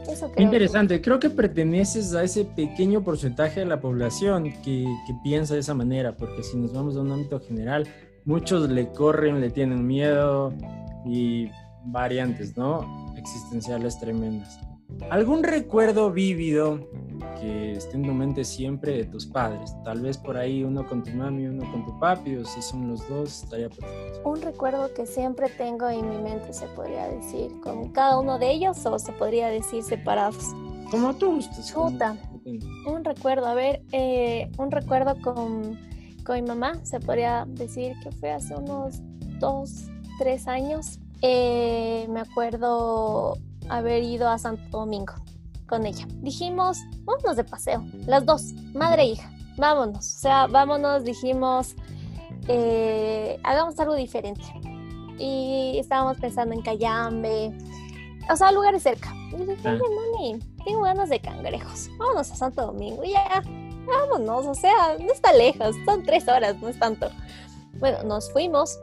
Eso 0.08 0.30
creo 0.30 0.44
Interesante, 0.44 1.00
creo 1.00 1.18
que 1.18 1.30
perteneces 1.30 2.14
a 2.14 2.22
ese 2.22 2.44
pequeño 2.44 3.02
porcentaje 3.02 3.60
de 3.60 3.66
la 3.66 3.80
población 3.80 4.44
que, 4.62 4.84
que, 5.06 5.14
piensa 5.22 5.54
de 5.54 5.60
esa 5.60 5.74
manera, 5.74 6.16
porque 6.16 6.42
si 6.42 6.56
nos 6.56 6.72
vamos 6.72 6.96
a 6.96 7.00
un 7.00 7.12
ámbito 7.12 7.40
general, 7.40 7.86
muchos 8.24 8.68
le 8.68 8.88
corren, 8.88 9.40
le 9.40 9.50
tienen 9.50 9.86
miedo 9.86 10.52
y 11.04 11.50
variantes, 11.86 12.56
¿no? 12.56 13.14
Existenciales 13.16 13.98
tremendas. 13.98 14.60
¿Algún 15.10 15.42
recuerdo 15.42 16.10
vívido 16.10 16.80
que 17.40 17.72
esté 17.72 17.96
en 17.96 18.02
tu 18.02 18.12
mente 18.12 18.44
siempre 18.44 18.92
de 18.92 19.04
tus 19.04 19.26
padres? 19.26 19.74
Tal 19.84 20.00
vez 20.00 20.18
por 20.18 20.36
ahí 20.36 20.64
uno 20.64 20.86
con 20.86 21.02
tu 21.02 21.10
mami, 21.10 21.46
uno 21.46 21.70
con 21.70 21.84
tu 21.84 21.98
papi, 21.98 22.36
o 22.36 22.44
si 22.44 22.60
son 22.62 22.88
los 22.88 23.08
dos, 23.08 23.44
estaría 23.44 23.68
perfecto. 23.68 24.28
Un 24.28 24.42
recuerdo 24.42 24.92
que 24.94 25.06
siempre 25.06 25.48
tengo 25.48 25.88
en 25.88 26.08
mi 26.08 26.18
mente, 26.18 26.52
se 26.52 26.66
podría 26.68 27.08
decir, 27.08 27.52
con 27.60 27.90
cada 27.92 28.18
uno 28.18 28.38
de 28.38 28.50
ellos, 28.50 28.84
o 28.86 28.98
se 28.98 29.12
podría 29.12 29.48
decir 29.48 29.82
separados. 29.82 30.54
Como 30.90 31.14
tú 31.14 31.34
gustes. 31.34 31.72
Chuta. 31.72 32.16
Un 32.86 33.04
recuerdo, 33.04 33.46
a 33.46 33.54
ver, 33.54 33.82
eh, 33.92 34.50
un 34.58 34.70
recuerdo 34.70 35.20
con, 35.20 35.78
con 36.24 36.36
mi 36.36 36.42
mamá, 36.42 36.84
se 36.84 37.00
podría 37.00 37.44
decir 37.48 37.94
que 38.02 38.12
fue 38.12 38.30
hace 38.30 38.54
unos 38.54 39.00
dos, 39.40 39.88
tres 40.18 40.46
años. 40.46 41.00
Eh, 41.22 42.06
me 42.10 42.20
acuerdo 42.20 43.38
haber 43.68 44.02
ido 44.02 44.28
a 44.28 44.38
Santo 44.38 44.78
Domingo 44.78 45.14
con 45.66 45.86
ella. 45.86 46.06
Dijimos, 46.22 46.78
vámonos 47.04 47.36
de 47.36 47.44
paseo, 47.44 47.84
las 48.06 48.24
dos, 48.24 48.52
madre 48.74 49.02
e 49.02 49.06
hija, 49.06 49.30
vámonos. 49.56 49.98
O 49.98 50.18
sea, 50.20 50.46
vámonos, 50.46 51.04
dijimos, 51.04 51.74
eh, 52.48 53.38
hagamos 53.42 53.78
algo 53.78 53.94
diferente. 53.94 54.42
Y 55.18 55.78
estábamos 55.78 56.18
pensando 56.18 56.54
en 56.54 56.62
Cayambe, 56.62 57.56
o 58.30 58.36
sea, 58.36 58.52
lugares 58.52 58.82
cerca. 58.82 59.12
Y 59.32 59.44
dije, 59.44 59.68
oye, 59.68 59.82
mami, 59.94 60.38
tengo 60.64 60.82
ganas 60.82 61.08
de 61.08 61.20
cangrejos. 61.20 61.88
Vámonos 61.98 62.30
a 62.30 62.36
Santo 62.36 62.66
Domingo, 62.66 63.02
y 63.04 63.12
ya, 63.12 63.42
vámonos. 63.86 64.46
O 64.46 64.54
sea, 64.54 64.96
no 64.98 65.12
está 65.12 65.32
lejos, 65.32 65.74
son 65.84 66.02
tres 66.02 66.28
horas, 66.28 66.56
no 66.60 66.68
es 66.68 66.78
tanto. 66.78 67.08
Bueno, 67.74 68.02
nos 68.04 68.30
fuimos. 68.32 68.78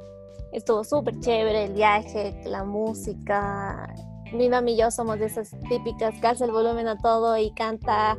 Estuvo 0.51 0.83
súper 0.83 1.19
chévere 1.19 1.65
el 1.65 1.73
viaje, 1.73 2.39
la 2.45 2.63
música, 2.63 3.91
mi 4.33 4.49
mami 4.49 4.73
y 4.73 4.77
yo 4.77 4.91
somos 4.91 5.19
de 5.19 5.25
esas 5.25 5.51
típicas 5.69 6.19
que 6.19 6.27
hace 6.27 6.45
el 6.45 6.51
volumen 6.51 6.87
a 6.87 6.97
todo 6.97 7.37
y 7.37 7.51
canta 7.51 8.17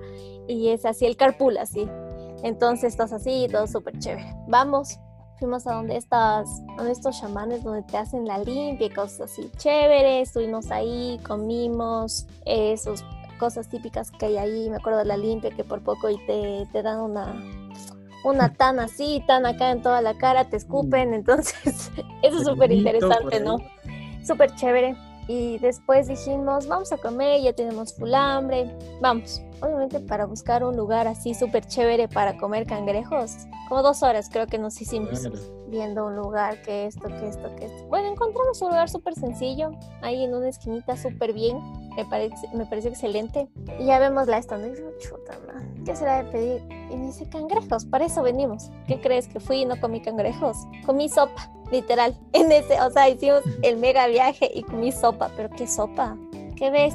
y 0.48 0.68
es 0.68 0.84
así 0.84 1.06
el 1.06 1.16
carpool 1.16 1.58
así. 1.58 1.88
Entonces 2.42 2.92
estás 2.92 3.12
así, 3.12 3.48
todo 3.50 3.66
súper 3.66 3.98
chévere. 3.98 4.34
Vamos, 4.48 4.98
fuimos 5.38 5.66
a 5.66 5.74
donde 5.74 5.96
estas, 5.96 6.48
donde 6.76 6.92
estos 6.92 7.20
chamanes 7.20 7.64
donde 7.64 7.82
te 7.82 7.96
hacen 7.96 8.26
la 8.26 8.38
limpia 8.38 8.86
y 8.86 8.90
cosas 8.90 9.32
así 9.32 9.50
chéveres. 9.56 10.28
Estuvimos 10.28 10.70
ahí, 10.70 11.18
comimos, 11.26 12.26
esas 12.44 13.04
cosas 13.38 13.68
típicas 13.68 14.10
que 14.10 14.26
hay 14.26 14.36
ahí. 14.36 14.70
Me 14.70 14.76
acuerdo 14.76 15.00
de 15.00 15.06
la 15.06 15.16
limpia 15.16 15.50
que 15.50 15.64
por 15.64 15.82
poco 15.82 16.10
y 16.10 16.18
te, 16.26 16.68
te 16.72 16.82
dan 16.82 17.00
una 17.00 17.34
una 18.24 18.52
tan 18.56 18.80
así, 18.80 19.22
tan 19.26 19.46
acá 19.46 19.70
en 19.70 19.82
toda 19.82 20.00
la 20.02 20.14
cara, 20.14 20.48
te 20.48 20.56
escupen, 20.56 21.10
mm. 21.10 21.14
entonces 21.14 21.90
eso 22.22 22.38
es 22.38 22.44
súper 22.44 22.72
interesante, 22.72 23.40
¿no? 23.40 23.58
Súper 24.26 24.54
chévere. 24.54 24.96
Y 25.26 25.58
después 25.58 26.08
dijimos, 26.08 26.66
vamos 26.66 26.92
a 26.92 26.98
comer, 26.98 27.40
ya 27.40 27.52
tenemos 27.52 27.94
full 27.94 28.12
hambre, 28.14 28.76
vamos. 29.00 29.42
Obviamente 29.60 30.00
para 30.00 30.26
buscar 30.26 30.64
un 30.64 30.76
lugar 30.76 31.06
así 31.08 31.32
súper 31.34 31.66
chévere 31.66 32.08
para 32.08 32.36
comer 32.36 32.66
cangrejos, 32.66 33.32
como 33.68 33.82
dos 33.82 34.02
horas 34.02 34.28
creo 34.30 34.46
que 34.46 34.58
nos 34.58 34.78
hicimos 34.80 35.28
viendo 35.68 36.06
un 36.06 36.16
lugar, 36.16 36.60
que 36.62 36.86
esto, 36.86 37.08
que 37.08 37.28
esto, 37.28 37.54
que 37.56 37.66
esto. 37.66 37.86
Bueno, 37.86 38.08
encontramos 38.08 38.60
un 38.62 38.68
lugar 38.68 38.88
súper 38.88 39.14
sencillo, 39.14 39.70
ahí 40.02 40.24
en 40.24 40.34
una 40.34 40.48
esquinita 40.48 40.96
súper 40.96 41.32
bien, 41.32 41.58
me 41.96 42.04
parece, 42.04 42.48
me 42.54 42.66
parece 42.66 42.88
excelente. 42.88 43.48
Y 43.78 43.86
ya 43.86 43.98
vemos 43.98 44.26
la 44.26 44.38
esta, 44.38 44.58
y 44.58 44.72
chuta, 44.98 45.38
¿qué 45.84 45.94
será 45.94 46.22
de 46.22 46.30
pedir? 46.30 46.62
Y 46.90 46.96
me 46.96 47.06
dice, 47.06 47.28
cangrejos, 47.28 47.84
para 47.84 48.06
eso 48.06 48.22
venimos. 48.22 48.70
¿Qué 48.86 49.00
crees 49.00 49.28
que 49.28 49.40
fui 49.40 49.62
y 49.62 49.64
no 49.66 49.80
comí 49.80 50.00
cangrejos? 50.00 50.56
Comí 50.84 51.08
sopa 51.08 51.50
literal. 51.70 52.16
En 52.32 52.50
ese, 52.52 52.80
o 52.80 52.90
sea, 52.90 53.08
hicimos 53.08 53.42
el 53.62 53.76
mega 53.76 54.06
viaje 54.06 54.50
y 54.54 54.62
comí 54.62 54.92
sopa, 54.92 55.30
pero 55.36 55.50
¿qué 55.50 55.66
sopa? 55.66 56.16
¿Qué 56.56 56.70
ves? 56.70 56.94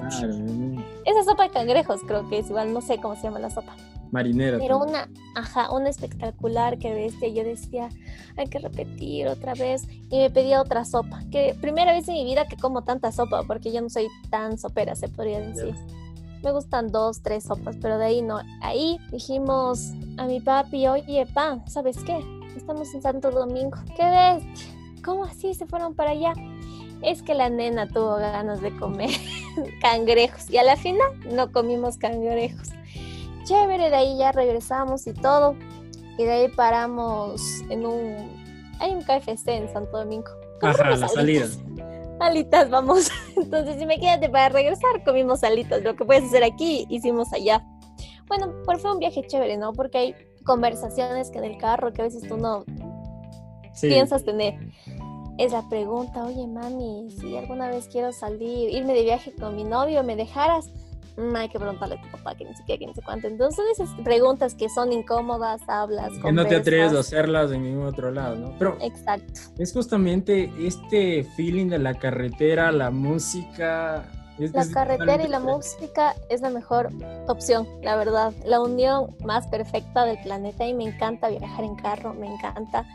Esa 1.05 1.24
sopa 1.25 1.43
de 1.43 1.50
cangrejos 1.50 2.01
creo 2.08 2.27
que 2.29 2.39
es 2.39 2.50
igual, 2.50 2.74
no 2.74 2.81
sé 2.81 2.98
cómo 3.00 3.15
se 3.15 3.24
llama 3.24 3.39
la 3.39 3.50
sopa. 3.50 3.75
Marinera. 4.12 4.58
Pero 4.58 4.79
una, 4.79 5.08
ajá, 5.36 5.72
una 5.72 5.89
espectacular 5.89 6.79
que 6.79 6.93
bestia. 6.93 7.29
Yo 7.29 7.43
decía, 7.43 7.89
hay 8.38 8.48
que 8.48 8.60
repetir 8.60 9.27
otra 9.27 9.53
vez. 9.53 9.88
Y 10.10 10.17
me 10.17 10.29
pedía 10.29 10.62
otra 10.62 10.84
sopa. 10.84 11.22
Que 11.31 11.55
primera 11.60 11.91
vez 11.91 12.08
en 12.08 12.15
mi 12.15 12.25
vida 12.25 12.48
que 12.48 12.58
como 12.58 12.84
tanta 12.84 13.12
sopa, 13.12 13.43
porque 13.43 13.72
yo 13.72 13.81
no 13.81 13.89
soy 13.89 14.08
tan 14.29 14.58
sopera, 14.58 14.96
se 14.96 15.10
podría 15.10 15.39
decir. 15.39 15.75
Me 16.43 16.51
gustan 16.51 16.91
dos, 16.91 17.22
tres 17.22 17.43
sopas, 17.43 17.75
pero 17.81 17.98
de 17.98 18.05
ahí 18.05 18.22
no. 18.22 18.39
Ahí 18.62 18.98
dijimos 19.12 19.91
a 20.17 20.25
mi 20.25 20.39
papi, 20.39 20.88
oye, 20.88 21.25
pa, 21.34 21.60
¿sabes 21.67 21.98
qué? 22.05 22.24
estamos 22.60 22.93
en 22.93 23.01
Santo 23.01 23.31
Domingo. 23.31 23.77
¿Qué 23.96 24.05
ves? 24.05 24.43
¿Cómo 25.03 25.24
así 25.24 25.53
se 25.53 25.65
fueron 25.65 25.96
para 25.96 26.12
allá? 26.12 26.34
Es 27.01 27.24
que 27.24 27.34
la 27.34 27.50
nena 27.50 27.88
tuvo 27.88 28.17
ganas 28.17 28.62
de 28.62 28.75
comer 28.77 29.10
cangrejos 29.81 30.50
y 30.50 30.58
a 30.58 30.63
la 30.63 30.75
final 30.75 31.08
no 31.34 31.51
comimos 31.51 31.98
cangrejos. 31.98 32.69
Chévere, 33.46 33.89
de 33.89 33.96
ahí 33.96 34.17
ya 34.17 34.31
regresamos 34.31 35.08
y 35.08 35.13
todo. 35.13 35.55
Y 36.17 36.25
de 36.25 36.31
ahí 36.31 36.48
paramos 36.50 37.41
en 37.69 37.86
un... 37.86 38.39
Hay 38.79 38.91
un 38.91 39.01
KFC 39.01 39.48
en 39.48 39.72
Santo 39.72 39.98
Domingo. 39.98 40.29
Ajá, 40.62 40.91
la 40.96 41.08
salida. 41.08 41.48
Alitas, 42.19 42.69
vamos. 42.69 43.08
Entonces, 43.39 43.77
si 43.77 43.86
me 43.86 44.00
quédate 44.00 44.29
para 44.29 44.50
regresar, 44.50 45.03
comimos 45.03 45.43
alitas. 45.43 45.81
Lo 45.81 45.96
que 45.96 46.05
puedes 46.05 46.25
hacer 46.25 46.43
aquí, 46.43 46.86
hicimos 46.89 47.31
allá. 47.34 47.65
Bueno, 48.27 48.53
por 48.65 48.79
fue 48.79 48.91
un 48.91 49.00
viaje 49.00 49.24
chévere, 49.25 49.58
¿no? 49.58 49.74
Porque 49.74 49.98
hay 49.98 50.15
conversaciones 50.46 51.31
que 51.31 51.39
en 51.39 51.46
el 51.46 51.58
carro 51.58 51.91
que 51.93 52.01
a 52.01 52.05
veces 52.05 52.27
tú 52.27 52.38
no 52.38 52.63
piensas 53.81 54.24
tener. 54.24 54.60
Es 55.38 55.53
la 55.53 55.67
pregunta, 55.69 56.25
oye 56.25 56.46
mami, 56.48 57.10
si 57.12 57.38
alguna 57.38 57.69
vez 57.69 57.88
quiero 57.88 58.12
salir, 58.12 58.69
irme 58.69 58.93
de 58.93 59.03
viaje 59.03 59.34
con 59.34 59.55
mi 59.55 59.63
novio, 59.63 60.03
¿me 60.03 60.15
dejaras? 60.15 60.69
Mm, 61.19 61.35
hay 61.35 61.49
que 61.49 61.59
preguntarle 61.59 61.95
a 61.95 62.01
tu 62.01 62.07
papá 62.09 62.35
que 62.35 62.45
ni 62.45 62.55
siquiera 62.55 62.79
que 62.79 62.88
ni 62.88 62.93
sé 62.93 63.01
cuánto. 63.01 63.27
Entonces, 63.27 63.65
esas 63.73 63.89
preguntas 64.03 64.55
que 64.55 64.69
son 64.69 64.93
incómodas, 64.93 65.61
hablas. 65.67 66.11
Que 66.23 66.31
no 66.31 66.45
te 66.45 66.55
atreves 66.55 66.93
a 66.93 66.99
hacerlas 66.99 67.51
en 67.51 67.63
ningún 67.63 67.85
otro 67.85 68.11
lado, 68.11 68.35
¿no? 68.35 68.55
Pero 68.57 68.77
Exacto. 68.81 69.41
Es 69.57 69.73
justamente 69.73 70.51
este 70.59 71.25
feeling 71.35 71.67
de 71.67 71.79
la 71.79 71.93
carretera, 71.95 72.71
la 72.71 72.89
música, 72.89 74.05
la 74.38 74.65
carretera 74.69 75.23
y 75.23 75.27
la 75.27 75.39
música 75.39 76.15
es 76.29 76.39
la 76.39 76.49
mejor 76.49 76.89
opción, 77.27 77.67
la 77.81 77.97
verdad. 77.97 78.33
La 78.45 78.61
unión 78.61 79.15
más 79.25 79.47
perfecta 79.47 80.05
del 80.05 80.17
planeta 80.21 80.65
y 80.65 80.73
me 80.73 80.85
encanta 80.85 81.27
viajar 81.27 81.65
en 81.65 81.75
carro, 81.75 82.13
me 82.13 82.33
encanta. 82.33 82.85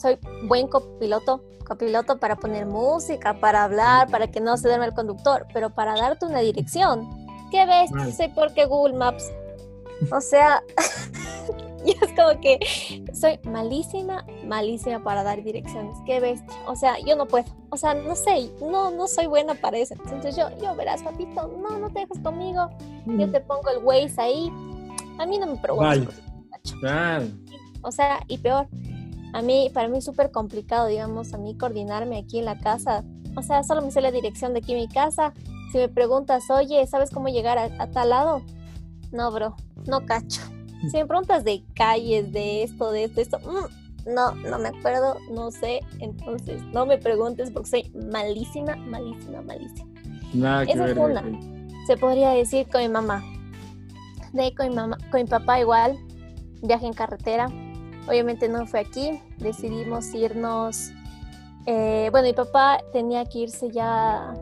Soy 0.00 0.18
buen 0.46 0.68
copiloto, 0.68 1.42
copiloto 1.66 2.18
para 2.18 2.36
poner 2.36 2.66
música, 2.66 3.34
para 3.34 3.64
hablar, 3.64 4.08
para 4.10 4.28
que 4.28 4.40
no 4.40 4.56
se 4.56 4.68
duerma 4.68 4.86
el 4.86 4.94
conductor, 4.94 5.46
pero 5.52 5.70
para 5.70 5.94
darte 5.96 6.24
una 6.24 6.38
dirección. 6.38 7.21
¿Qué 7.52 7.66
ves? 7.66 8.16
Sé 8.16 8.30
por 8.30 8.52
qué 8.54 8.64
Google 8.64 8.94
Maps. 8.94 9.30
O 10.10 10.20
sea, 10.20 10.64
y 11.84 11.90
es 11.90 12.12
como 12.16 12.40
que 12.40 12.58
soy 13.12 13.38
malísima, 13.44 14.24
malísima 14.46 15.04
para 15.04 15.22
dar 15.22 15.44
direcciones. 15.44 15.96
Qué 16.06 16.18
bestia. 16.18 16.56
O 16.66 16.74
sea, 16.74 16.98
yo 17.06 17.14
no 17.14 17.26
puedo. 17.26 17.44
O 17.70 17.76
sea, 17.76 17.94
no 17.94 18.16
sé, 18.16 18.50
no, 18.62 18.90
no 18.90 19.06
soy 19.06 19.26
buena 19.26 19.54
para 19.54 19.76
eso. 19.76 19.94
Entonces 19.94 20.34
yo, 20.34 20.48
yo 20.62 20.74
verás, 20.74 21.02
papito, 21.02 21.46
no, 21.48 21.78
no 21.78 21.90
te 21.90 22.00
dejes 22.00 22.18
conmigo. 22.20 22.70
Yo 23.06 23.30
te 23.30 23.40
pongo 23.40 23.68
el 23.68 23.84
Waze 23.84 24.20
ahí. 24.20 24.50
A 25.18 25.26
mí 25.26 25.38
no 25.38 25.46
me 25.46 25.56
preguntas. 25.56 25.98
O 27.82 27.92
sea, 27.92 28.24
y 28.28 28.38
peor, 28.38 28.66
a 29.34 29.42
mí, 29.42 29.70
para 29.74 29.88
mí 29.88 29.98
es 29.98 30.04
súper 30.04 30.30
complicado, 30.30 30.86
digamos, 30.86 31.34
a 31.34 31.38
mí 31.38 31.56
coordinarme 31.56 32.16
aquí 32.16 32.38
en 32.38 32.46
la 32.46 32.58
casa. 32.58 33.04
O 33.36 33.42
sea, 33.42 33.62
solo 33.62 33.82
me 33.82 33.90
sé 33.90 34.00
la 34.00 34.10
dirección 34.10 34.52
de 34.52 34.60
aquí 34.60 34.72
en 34.72 34.78
mi 34.78 34.88
casa. 34.88 35.34
Si 35.72 35.78
me 35.78 35.88
preguntas, 35.88 36.50
oye, 36.50 36.86
¿sabes 36.86 37.10
cómo 37.10 37.28
llegar 37.28 37.56
a, 37.56 37.70
a 37.78 37.90
tal 37.90 38.10
lado? 38.10 38.42
No, 39.10 39.32
bro, 39.32 39.56
no 39.86 40.04
cacho. 40.04 40.42
Si 40.90 40.98
me 40.98 41.06
preguntas 41.06 41.44
de 41.44 41.64
calles, 41.74 42.30
de 42.30 42.62
esto, 42.62 42.90
de 42.90 43.04
esto, 43.04 43.20
esto, 43.22 43.38
mm, 43.38 44.12
no, 44.12 44.32
no 44.34 44.58
me 44.58 44.68
acuerdo, 44.68 45.16
no 45.30 45.50
sé. 45.50 45.80
Entonces, 46.00 46.62
no 46.74 46.84
me 46.84 46.98
preguntes 46.98 47.50
porque 47.50 47.70
soy 47.70 47.92
malísima, 47.94 48.76
malísima, 48.76 49.40
malísima. 49.40 49.88
Nada 50.34 50.66
que 50.66 50.72
Esa 50.72 50.90
es 50.90 50.96
una. 50.98 51.22
Se 51.86 51.96
podría 51.96 52.30
decir 52.30 52.68
con 52.70 52.82
mi 52.82 52.88
mamá. 52.88 53.22
De 54.32 54.54
con 54.54 54.68
mi 54.68 54.74
mamá, 54.74 54.98
con 55.10 55.22
mi 55.22 55.26
papá 55.26 55.60
igual, 55.60 55.96
viaje 56.62 56.86
en 56.86 56.92
carretera. 56.92 57.46
Obviamente 58.08 58.48
no 58.48 58.66
fue 58.66 58.80
aquí, 58.80 59.20
decidimos 59.38 60.12
irnos. 60.12 60.90
eh, 61.66 62.08
bueno, 62.10 62.26
mi 62.28 62.34
papá 62.34 62.80
tenía 62.92 63.24
que 63.24 63.38
irse 63.40 63.70
ya 63.70 64.34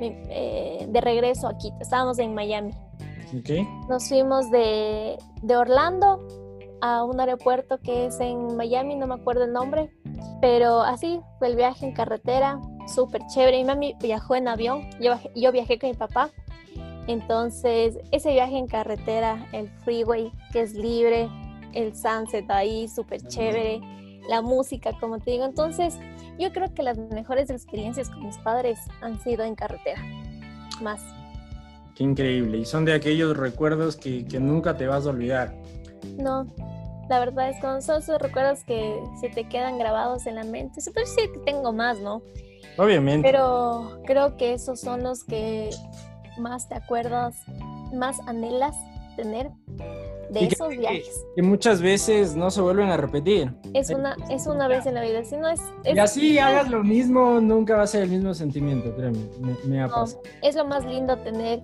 eh, 0.00 0.86
de 0.88 1.00
regreso 1.00 1.48
aquí. 1.48 1.72
Estábamos 1.80 2.18
en 2.18 2.34
Miami. 2.34 2.72
Ok. 3.38 3.66
Nos 3.88 4.08
fuimos 4.08 4.50
de, 4.50 5.18
de 5.42 5.56
Orlando 5.56 6.26
a 6.80 7.04
un 7.04 7.20
aeropuerto 7.20 7.78
que 7.78 8.06
es 8.06 8.20
en 8.20 8.56
Miami, 8.56 8.94
no 8.94 9.06
me 9.06 9.14
acuerdo 9.14 9.44
el 9.44 9.52
nombre, 9.52 9.90
pero 10.40 10.80
así 10.80 11.20
fue 11.38 11.48
el 11.48 11.56
viaje 11.56 11.86
en 11.86 11.92
carretera, 11.92 12.60
súper 12.86 13.22
chévere. 13.26 13.58
Mi 13.58 13.64
mami 13.64 13.94
viajó 14.00 14.34
en 14.36 14.48
avión, 14.48 14.88
yo, 15.00 15.14
yo 15.34 15.52
viajé 15.52 15.78
con 15.78 15.90
mi 15.90 15.96
papá. 15.96 16.30
Entonces, 17.06 17.98
ese 18.12 18.32
viaje 18.32 18.58
en 18.58 18.66
carretera, 18.66 19.46
el 19.52 19.68
freeway 19.82 20.30
que 20.52 20.60
es 20.60 20.74
libre, 20.74 21.28
el 21.72 21.96
sunset 21.96 22.48
ahí, 22.50 22.86
súper 22.86 23.22
chévere, 23.22 23.80
la 24.28 24.42
música, 24.42 24.92
como 25.00 25.18
te 25.18 25.32
digo. 25.32 25.44
Entonces, 25.44 25.96
yo 26.38 26.52
creo 26.52 26.72
que 26.72 26.82
las 26.82 26.98
mejores 26.98 27.50
experiencias 27.50 28.10
con 28.10 28.24
mis 28.26 28.38
padres 28.38 28.78
han 29.00 29.20
sido 29.22 29.44
en 29.44 29.54
carretera, 29.54 30.00
más. 30.80 31.02
Qué 31.94 32.04
increíble. 32.04 32.58
Y 32.58 32.64
son 32.64 32.84
de 32.84 32.92
aquellos 32.92 33.36
recuerdos 33.36 33.96
que, 33.96 34.24
que 34.24 34.38
nunca 34.38 34.76
te 34.76 34.86
vas 34.86 35.06
a 35.06 35.10
olvidar. 35.10 35.54
No, 36.16 36.46
la 37.08 37.18
verdad 37.18 37.48
es 37.48 37.56
que 37.56 37.62
son 37.80 37.98
esos 37.98 38.20
recuerdos 38.20 38.64
que 38.64 39.02
se 39.20 39.30
te 39.30 39.48
quedan 39.48 39.78
grabados 39.78 40.26
en 40.26 40.36
la 40.36 40.44
mente. 40.44 40.80
Puede 40.92 41.06
decir 41.06 41.32
que 41.32 41.38
tengo 41.40 41.72
más, 41.72 41.98
¿no? 42.00 42.22
Obviamente. 42.76 43.26
Pero 43.28 44.00
creo 44.06 44.36
que 44.36 44.52
esos 44.52 44.80
son 44.80 45.02
los 45.02 45.24
que 45.24 45.70
más 46.38 46.68
te 46.68 46.74
acuerdas, 46.74 47.34
más 47.92 48.20
anhelas 48.28 48.76
tener 49.16 49.50
de 50.30 50.40
Y 50.44 50.48
que- 50.48 50.54
esos 50.54 50.68
viajes. 50.70 51.24
que 51.34 51.42
muchas 51.42 51.80
veces 51.80 52.36
no 52.36 52.50
se 52.50 52.60
vuelven 52.60 52.90
a 52.90 52.96
repetir. 52.96 53.54
Es 53.74 53.90
una, 53.90 54.16
es 54.30 54.46
una 54.46 54.68
vez 54.68 54.86
en 54.86 54.94
la 54.94 55.02
vida, 55.02 55.24
si 55.24 55.36
no 55.36 55.48
es, 55.48 55.60
es, 55.84 55.96
Y 55.96 55.98
así 55.98 56.38
hagas 56.38 56.68
lo 56.70 56.82
mismo, 56.84 57.40
nunca 57.40 57.76
va 57.76 57.82
a 57.84 57.86
ser 57.86 58.02
el 58.04 58.10
mismo 58.10 58.34
sentimiento, 58.34 58.94
créeme. 58.96 59.18
Me, 59.40 59.54
me 59.64 59.80
ha 59.82 59.86
no, 59.86 59.94
pasado. 59.94 60.22
es 60.42 60.54
lo 60.56 60.64
más 60.66 60.84
lindo 60.84 61.16
tener 61.18 61.60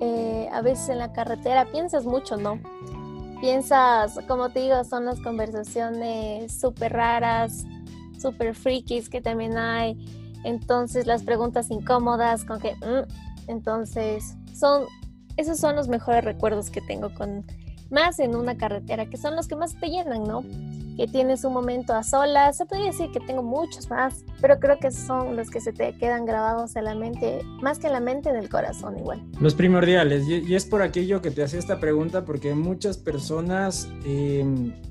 eh, 0.00 0.48
a 0.52 0.62
veces 0.62 0.88
en 0.88 0.98
la 0.98 1.12
carretera, 1.12 1.66
piensas 1.70 2.04
mucho, 2.06 2.36
¿no? 2.36 2.58
Piensas, 3.40 4.18
como 4.28 4.50
te 4.50 4.60
digo, 4.60 4.82
son 4.84 5.06
las 5.06 5.18
conversaciones 5.20 6.58
súper 6.60 6.92
raras, 6.92 7.64
súper 8.18 8.54
frikis 8.54 9.08
que 9.08 9.20
también 9.20 9.56
hay. 9.56 9.96
Entonces 10.44 11.06
las 11.06 11.22
preguntas 11.22 11.70
incómodas 11.70 12.44
con 12.44 12.60
que... 12.60 12.74
mm, 12.76 13.48
entonces 13.48 14.36
son... 14.54 14.84
Esos 15.36 15.58
son 15.58 15.74
los 15.76 15.88
mejores 15.88 16.22
recuerdos 16.24 16.68
que 16.70 16.80
tengo 16.82 17.14
con... 17.14 17.46
Más 17.90 18.20
en 18.20 18.36
una 18.36 18.56
carretera, 18.56 19.06
que 19.06 19.16
son 19.16 19.34
los 19.34 19.48
que 19.48 19.56
más 19.56 19.78
te 19.78 19.88
llenan, 19.88 20.22
¿no? 20.22 20.44
Que 20.96 21.08
tienes 21.08 21.44
un 21.44 21.52
momento 21.52 21.92
a 21.92 22.02
solas. 22.02 22.56
Se 22.56 22.66
podría 22.66 22.86
decir 22.86 23.10
que 23.10 23.20
tengo 23.20 23.42
muchos 23.42 23.90
más, 23.90 24.24
pero 24.40 24.60
creo 24.60 24.78
que 24.78 24.90
son 24.92 25.36
los 25.36 25.50
que 25.50 25.60
se 25.60 25.72
te 25.72 25.92
quedan 25.94 26.24
grabados 26.24 26.76
en 26.76 26.84
la 26.84 26.94
mente, 26.94 27.40
más 27.62 27.78
que 27.78 27.88
en 27.88 27.94
la 27.94 28.00
mente, 28.00 28.28
en 28.28 28.36
el 28.36 28.48
corazón 28.48 28.98
igual. 28.98 29.22
Los 29.40 29.54
primordiales, 29.54 30.28
y, 30.28 30.54
es 30.54 30.66
por 30.66 30.82
aquello 30.82 31.20
que 31.20 31.30
te 31.30 31.42
hacía 31.42 31.58
esta 31.58 31.80
pregunta, 31.80 32.24
porque 32.24 32.54
muchas 32.54 32.96
personas 32.96 33.88
eh, 34.04 34.44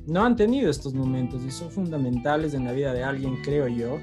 no 0.05 0.25
han 0.25 0.35
tenido 0.35 0.69
estos 0.69 0.93
momentos 0.93 1.43
y 1.45 1.51
son 1.51 1.71
fundamentales 1.71 2.53
en 2.53 2.65
la 2.65 2.73
vida 2.73 2.91
de 2.91 3.03
alguien, 3.03 3.37
creo 3.43 3.67
yo. 3.67 3.97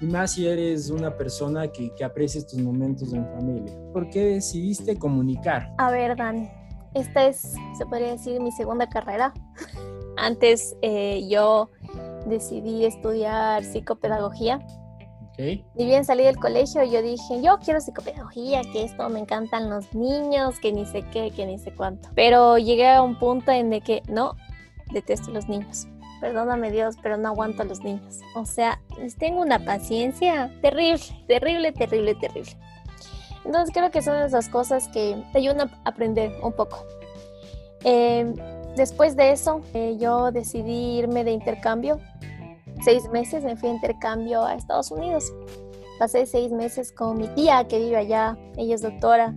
Y 0.00 0.06
más 0.06 0.34
si 0.34 0.46
eres 0.46 0.90
una 0.90 1.16
persona 1.16 1.68
que, 1.68 1.92
que 1.94 2.04
aprecia 2.04 2.38
estos 2.38 2.60
momentos 2.60 3.12
en 3.12 3.26
familia. 3.34 3.74
¿Por 3.92 4.08
qué 4.10 4.24
decidiste 4.24 4.96
comunicar? 4.96 5.72
A 5.78 5.90
ver, 5.90 6.16
Dani, 6.16 6.48
esta 6.94 7.26
es, 7.26 7.54
se 7.76 7.86
podría 7.86 8.12
decir, 8.12 8.40
mi 8.40 8.52
segunda 8.52 8.88
carrera. 8.88 9.32
Antes 10.16 10.76
eh, 10.82 11.26
yo 11.28 11.70
decidí 12.26 12.84
estudiar 12.84 13.64
psicopedagogía. 13.64 14.56
¿Ok? 15.22 15.38
Ni 15.76 15.84
bien 15.84 16.04
salí 16.04 16.24
del 16.24 16.36
colegio, 16.36 16.82
yo 16.82 17.00
dije, 17.02 17.40
yo 17.42 17.58
quiero 17.64 17.80
psicopedagogía, 17.80 18.62
que 18.72 18.84
esto 18.84 19.08
me 19.08 19.20
encantan 19.20 19.70
los 19.70 19.94
niños, 19.94 20.58
que 20.58 20.72
ni 20.72 20.84
sé 20.84 21.04
qué, 21.12 21.30
que 21.30 21.46
ni 21.46 21.58
sé 21.58 21.72
cuánto. 21.72 22.08
Pero 22.14 22.58
llegué 22.58 22.88
a 22.88 23.02
un 23.02 23.18
punto 23.18 23.52
en 23.52 23.70
de 23.70 23.80
que 23.80 24.02
no, 24.08 24.34
detesto 24.92 25.30
los 25.30 25.48
niños. 25.48 25.86
Perdóname 26.20 26.72
Dios, 26.72 26.96
pero 27.00 27.16
no 27.16 27.28
aguanto 27.28 27.62
a 27.62 27.64
los 27.64 27.80
niños. 27.84 28.18
O 28.34 28.44
sea, 28.44 28.80
les 28.98 29.16
tengo 29.16 29.40
una 29.40 29.64
paciencia 29.64 30.52
terrible, 30.60 31.04
terrible, 31.28 31.72
terrible, 31.72 32.14
terrible. 32.16 32.56
Entonces 33.48 33.74
creo 33.74 33.90
que 33.90 34.02
son 34.02 34.14
esas 34.22 34.50
cosas 34.50 34.88
que 34.88 35.24
te 35.32 35.38
ayudan 35.38 35.62
a 35.62 35.80
aprender 35.86 36.30
un 36.42 36.52
poco. 36.52 36.84
Eh, 37.82 38.30
después 38.76 39.16
de 39.16 39.32
eso, 39.32 39.62
eh, 39.72 39.96
yo 39.98 40.30
decidí 40.30 40.98
irme 40.98 41.24
de 41.24 41.30
intercambio. 41.30 41.98
Seis 42.84 43.08
meses 43.08 43.44
me 43.44 43.56
fui 43.56 43.70
de 43.70 43.76
intercambio 43.76 44.44
a 44.44 44.54
Estados 44.54 44.90
Unidos. 44.90 45.32
Pasé 45.98 46.26
seis 46.26 46.52
meses 46.52 46.92
con 46.92 47.16
mi 47.16 47.26
tía 47.28 47.66
que 47.66 47.78
vive 47.78 47.96
allá, 47.96 48.36
ella 48.58 48.74
es 48.74 48.82
doctora. 48.82 49.34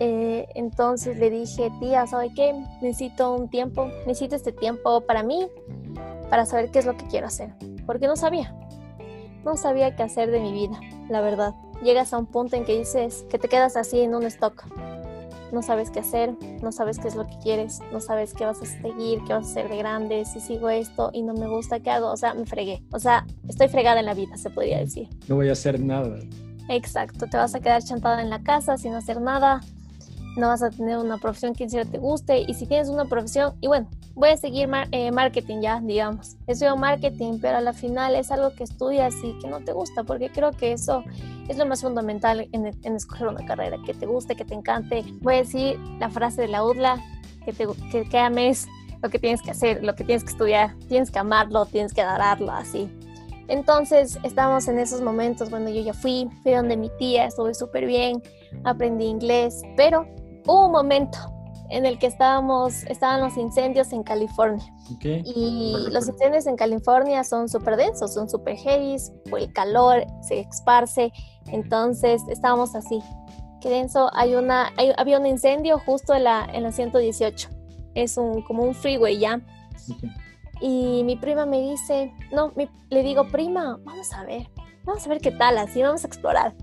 Eh, 0.00 0.48
entonces 0.56 1.16
le 1.16 1.30
dije, 1.30 1.70
tía, 1.78 2.04
¿sabe 2.08 2.34
qué? 2.34 2.52
Necesito 2.82 3.32
un 3.32 3.48
tiempo, 3.48 3.86
necesito 4.08 4.34
este 4.34 4.50
tiempo 4.50 5.02
para 5.02 5.22
mí, 5.22 5.46
para 6.30 6.46
saber 6.46 6.72
qué 6.72 6.80
es 6.80 6.84
lo 6.84 6.96
que 6.96 7.06
quiero 7.06 7.28
hacer. 7.28 7.54
Porque 7.86 8.08
no 8.08 8.16
sabía, 8.16 8.52
no 9.44 9.56
sabía 9.56 9.94
qué 9.94 10.02
hacer 10.02 10.32
de 10.32 10.40
mi 10.40 10.52
vida, 10.52 10.80
la 11.08 11.20
verdad. 11.20 11.54
Llegas 11.82 12.12
a 12.12 12.18
un 12.18 12.26
punto 12.26 12.56
en 12.56 12.64
que 12.64 12.78
dices 12.78 13.24
que 13.30 13.38
te 13.38 13.48
quedas 13.48 13.76
así 13.76 14.00
en 14.00 14.14
un 14.14 14.24
stock. 14.24 14.64
No 15.52 15.62
sabes 15.62 15.90
qué 15.90 16.00
hacer, 16.00 16.34
no 16.62 16.72
sabes 16.72 16.98
qué 16.98 17.08
es 17.08 17.14
lo 17.14 17.26
que 17.26 17.38
quieres, 17.42 17.78
no 17.92 18.00
sabes 18.00 18.34
qué 18.34 18.44
vas 18.44 18.60
a 18.60 18.66
seguir, 18.66 19.20
qué 19.26 19.32
vas 19.32 19.46
a 19.46 19.50
hacer 19.50 19.68
de 19.68 19.76
grande, 19.76 20.24
si 20.24 20.40
sigo 20.40 20.68
esto 20.68 21.10
y 21.12 21.22
no 21.22 21.34
me 21.34 21.46
gusta, 21.46 21.78
¿qué 21.78 21.90
hago? 21.90 22.10
O 22.10 22.16
sea, 22.16 22.34
me 22.34 22.46
fregué. 22.46 22.82
O 22.92 22.98
sea, 22.98 23.24
estoy 23.48 23.68
fregada 23.68 24.00
en 24.00 24.06
la 24.06 24.14
vida, 24.14 24.36
se 24.36 24.50
podría 24.50 24.78
decir. 24.78 25.08
No 25.28 25.36
voy 25.36 25.48
a 25.48 25.52
hacer 25.52 25.78
nada. 25.78 26.18
Exacto, 26.68 27.26
te 27.30 27.36
vas 27.36 27.54
a 27.54 27.60
quedar 27.60 27.82
chantada 27.82 28.22
en 28.22 28.30
la 28.30 28.42
casa 28.42 28.76
sin 28.76 28.92
hacer 28.94 29.20
nada, 29.20 29.60
no 30.36 30.48
vas 30.48 30.62
a 30.62 30.70
tener 30.70 30.98
una 30.98 31.16
profesión 31.16 31.54
que 31.54 31.64
en 31.64 31.70
serio 31.70 31.90
te 31.90 31.98
guste 31.98 32.44
y 32.46 32.54
si 32.54 32.66
tienes 32.66 32.88
una 32.88 33.06
profesión, 33.06 33.54
y 33.60 33.68
bueno, 33.68 33.88
voy 34.16 34.30
a 34.30 34.36
seguir 34.36 34.66
mar- 34.66 34.88
eh, 34.90 35.12
marketing 35.12 35.60
ya, 35.60 35.80
digamos. 35.80 36.36
Estudio 36.46 36.76
marketing, 36.76 37.38
pero 37.40 37.58
a 37.58 37.60
la 37.60 37.72
final 37.72 38.16
es 38.16 38.32
algo 38.32 38.50
que 38.54 38.64
estudias 38.64 39.14
y 39.22 39.38
que 39.38 39.46
no 39.46 39.60
te 39.60 39.72
gusta, 39.72 40.02
porque 40.02 40.30
creo 40.30 40.50
que 40.50 40.72
eso 40.72 41.04
es 41.48 41.56
lo 41.58 41.66
más 41.66 41.82
fundamental 41.82 42.48
en, 42.50 42.66
en 42.66 42.96
escoger 42.96 43.28
una 43.28 43.44
carrera, 43.46 43.76
que 43.84 43.94
te 43.94 44.06
guste, 44.06 44.34
que 44.34 44.44
te 44.44 44.54
encante. 44.54 45.04
Voy 45.20 45.34
a 45.34 45.38
decir 45.38 45.78
la 46.00 46.08
frase 46.08 46.42
de 46.42 46.48
la 46.48 46.64
UDLA, 46.64 46.96
que, 47.44 47.52
te, 47.52 47.66
que, 47.92 48.08
que 48.08 48.18
ames 48.18 48.66
lo 49.02 49.10
que 49.10 49.18
tienes 49.18 49.42
que 49.42 49.50
hacer, 49.50 49.84
lo 49.84 49.94
que 49.94 50.02
tienes 50.02 50.24
que 50.24 50.30
estudiar, 50.30 50.74
tienes 50.88 51.10
que 51.10 51.18
amarlo, 51.18 51.66
tienes 51.66 51.92
que 51.92 52.00
adorarlo, 52.00 52.50
así. 52.50 52.90
Entonces 53.48 54.18
estábamos 54.24 54.66
en 54.66 54.78
esos 54.78 55.02
momentos, 55.02 55.50
bueno, 55.50 55.68
yo 55.68 55.82
ya 55.82 55.92
fui, 55.92 56.28
fui 56.42 56.52
donde 56.52 56.76
mi 56.76 56.90
tía, 56.98 57.26
estuve 57.26 57.54
súper 57.54 57.86
bien, 57.86 58.20
aprendí 58.64 59.04
inglés, 59.04 59.62
pero 59.76 60.06
hubo 60.46 60.66
un 60.66 60.72
momento 60.72 61.18
en 61.70 61.86
el 61.86 61.98
que 61.98 62.06
estábamos, 62.06 62.82
estaban 62.84 63.20
los 63.20 63.36
incendios 63.36 63.92
en 63.92 64.02
California. 64.02 64.64
¿Ok? 64.94 65.04
Y 65.24 65.74
los 65.90 66.08
incendios 66.08 66.46
en 66.46 66.56
California 66.56 67.24
son 67.24 67.48
súper 67.48 67.76
densos, 67.76 68.14
son 68.14 68.28
súper 68.30 68.56
heavy, 68.56 68.96
por 69.30 69.40
el 69.40 69.52
calor 69.52 70.04
se 70.22 70.40
esparce. 70.40 71.12
Entonces 71.46 72.22
estábamos 72.28 72.74
así. 72.74 73.00
Qué 73.60 73.70
denso. 73.70 74.10
Hay 74.14 74.34
una, 74.34 74.72
hay- 74.76 74.92
había 74.96 75.18
un 75.18 75.26
incendio 75.26 75.78
justo 75.78 76.14
en 76.14 76.24
la, 76.24 76.46
en 76.52 76.62
la 76.62 76.72
118. 76.72 77.48
Es 77.94 78.16
un, 78.16 78.42
como 78.42 78.62
un 78.62 78.74
freeway 78.74 79.18
ya. 79.18 79.40
Ok. 79.90 80.04
Y 80.60 81.02
mi 81.04 81.16
prima 81.16 81.44
me 81.46 81.60
dice, 81.60 82.12
no, 82.32 82.52
mi- 82.56 82.70
le 82.90 83.02
digo, 83.02 83.28
prima, 83.28 83.78
vamos 83.84 84.12
a 84.14 84.24
ver, 84.24 84.48
vamos 84.84 85.04
a 85.04 85.08
ver 85.10 85.20
qué 85.20 85.30
tal, 85.30 85.58
así 85.58 85.82
vamos 85.82 86.02
a 86.04 86.06
explorar. 86.06 86.54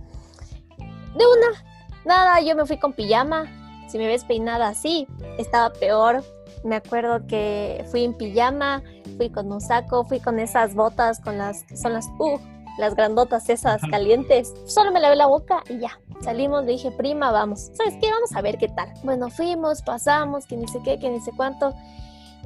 De 0.77 1.23
una, 1.25 1.63
nada, 2.05 2.41
yo 2.41 2.55
me 2.55 2.65
fui 2.65 2.77
con 2.79 2.93
pijama, 2.93 3.45
si 3.93 3.99
me 3.99 4.07
ves 4.07 4.25
peinada 4.25 4.69
así, 4.69 5.07
estaba 5.37 5.71
peor. 5.71 6.23
Me 6.63 6.77
acuerdo 6.77 7.27
que 7.27 7.85
fui 7.91 8.03
en 8.03 8.15
pijama, 8.15 8.81
fui 9.17 9.29
con 9.29 9.51
un 9.51 9.61
saco, 9.61 10.03
fui 10.03 10.19
con 10.19 10.39
esas 10.39 10.73
botas 10.73 11.19
con 11.19 11.37
las 11.37 11.63
que 11.65 11.77
son 11.77 11.93
las, 11.93 12.07
uh, 12.17 12.39
las 12.79 12.95
grandotas 12.95 13.47
esas 13.49 13.83
calientes. 13.91 14.51
Solo 14.65 14.91
me 14.91 14.99
lavé 14.99 15.15
la 15.15 15.27
boca 15.27 15.61
y 15.69 15.77
ya. 15.77 15.99
Salimos, 16.21 16.65
le 16.65 16.71
dije, 16.71 16.89
prima, 16.89 17.31
vamos. 17.31 17.69
¿Sabes 17.75 17.93
qué? 18.01 18.09
Vamos 18.09 18.35
a 18.35 18.41
ver 18.41 18.57
qué 18.57 18.67
tal. 18.67 18.91
Bueno, 19.03 19.29
fuimos, 19.29 19.83
pasamos, 19.83 20.47
que 20.47 20.57
ni 20.57 20.67
sé 20.67 20.79
qué, 20.83 20.97
que 20.97 21.11
ni 21.11 21.21
sé 21.21 21.31
cuánto 21.37 21.75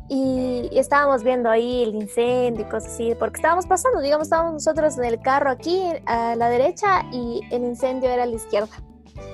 y 0.10 0.70
y 0.72 0.80
estábamos 0.80 1.24
viendo 1.24 1.50
ahí 1.50 1.84
el 1.84 1.96
incendio 1.96 2.66
y 2.66 2.70
cosas 2.70 2.94
así, 2.94 3.16
porque 3.18 3.38
estábamos 3.38 3.66
pasando, 3.68 4.02
digamos, 4.02 4.28
estábamos 4.28 4.54
nosotros 4.54 4.98
en 4.98 5.06
el 5.06 5.20
carro 5.22 5.50
aquí 5.50 5.82
a 6.06 6.36
la 6.36 6.50
derecha 6.50 7.06
y 7.12 7.40
el 7.52 7.64
incendio 7.64 8.10
era 8.10 8.24
a 8.24 8.26
la 8.26 8.36
izquierda. 8.36 8.76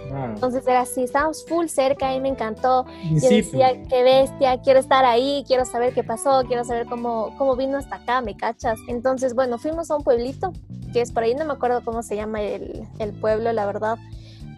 Wow. 0.10 0.26
Entonces 0.26 0.68
era 0.68 0.82
así, 0.82 1.04
estábamos 1.04 1.46
full 1.46 1.68
cerca 1.68 2.14
y 2.16 2.22
me 2.22 2.30
encantó. 2.30 2.86
In 3.04 3.20
Yo 3.20 3.30
decía, 3.30 3.84
qué 3.90 4.04
bestia, 4.04 4.62
quiero 4.62 4.80
estar 4.80 5.06
ahí, 5.06 5.44
quiero 5.48 5.66
saber 5.66 5.94
qué 5.94 6.04
pasó, 6.04 6.44
quiero 6.48 6.64
saber 6.64 6.86
cómo, 6.86 7.36
cómo 7.38 7.56
vino 7.56 7.78
hasta 7.78 7.96
acá, 7.96 8.22
¿me 8.22 8.36
cachas? 8.36 8.80
Entonces, 8.88 9.34
bueno, 9.34 9.58
fuimos 9.58 9.90
a 9.90 9.96
un 9.96 10.04
pueblito, 10.04 10.54
que 10.92 11.02
es 11.02 11.12
por 11.12 11.24
ahí, 11.24 11.34
no 11.36 11.46
me 11.46 11.54
acuerdo 11.54 11.84
cómo 11.84 12.04
se 12.04 12.16
llama 12.16 12.42
el, 12.42 12.88
el 13.00 13.12
pueblo, 13.14 13.52
la 13.54 13.66
verdad, 13.66 13.98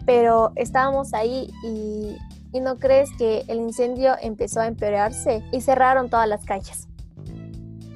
pero 0.04 0.52
estábamos 0.56 1.14
ahí 1.14 1.50
y, 1.64 2.16
y 2.52 2.60
no 2.60 2.78
crees 2.78 3.10
que 3.16 3.44
el 3.48 3.58
incendio 3.58 4.14
empezó 4.20 4.60
a 4.60 4.66
empeorarse 4.66 5.42
y 5.52 5.60
cerraron 5.60 6.10
todas 6.10 6.28
las 6.28 6.44
calles. 6.44 6.88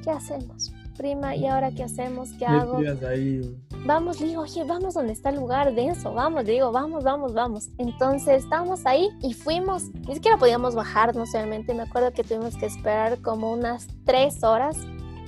¿Qué 0.03 0.11
hacemos? 0.11 0.70
Prima, 1.01 1.35
¿y 1.35 1.47
ahora 1.47 1.71
qué 1.71 1.85
hacemos? 1.85 2.29
¿Qué 2.39 2.45
hago? 2.45 2.77
Ahí. 3.09 3.57
Vamos, 3.87 4.21
le 4.21 4.27
digo, 4.27 4.43
oye, 4.43 4.65
vamos 4.65 4.93
donde 4.93 5.15
está 5.15 5.31
el 5.31 5.37
lugar 5.37 5.75
denso, 5.75 6.13
vamos, 6.13 6.45
le 6.45 6.53
digo, 6.53 6.73
vamos, 6.73 7.03
vamos, 7.05 7.33
vamos. 7.33 7.71
Entonces 7.79 8.45
estábamos 8.45 8.85
ahí 8.85 9.09
y 9.23 9.33
fuimos, 9.33 9.85
ni 10.07 10.17
siquiera 10.17 10.37
podíamos 10.37 10.75
bajarnos 10.75 11.33
realmente, 11.33 11.73
me 11.73 11.85
acuerdo 11.85 12.13
que 12.13 12.23
tuvimos 12.23 12.55
que 12.55 12.67
esperar 12.67 13.23
como 13.23 13.51
unas 13.51 13.89
tres 14.05 14.45
horas 14.45 14.77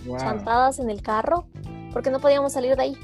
Wow. 0.04 0.18
chantadas 0.18 0.78
en 0.78 0.90
el 0.90 1.00
carro 1.00 1.46
porque 1.94 2.10
no 2.10 2.20
podíamos 2.20 2.52
salir 2.52 2.76
de 2.76 2.82
ahí. 2.82 2.96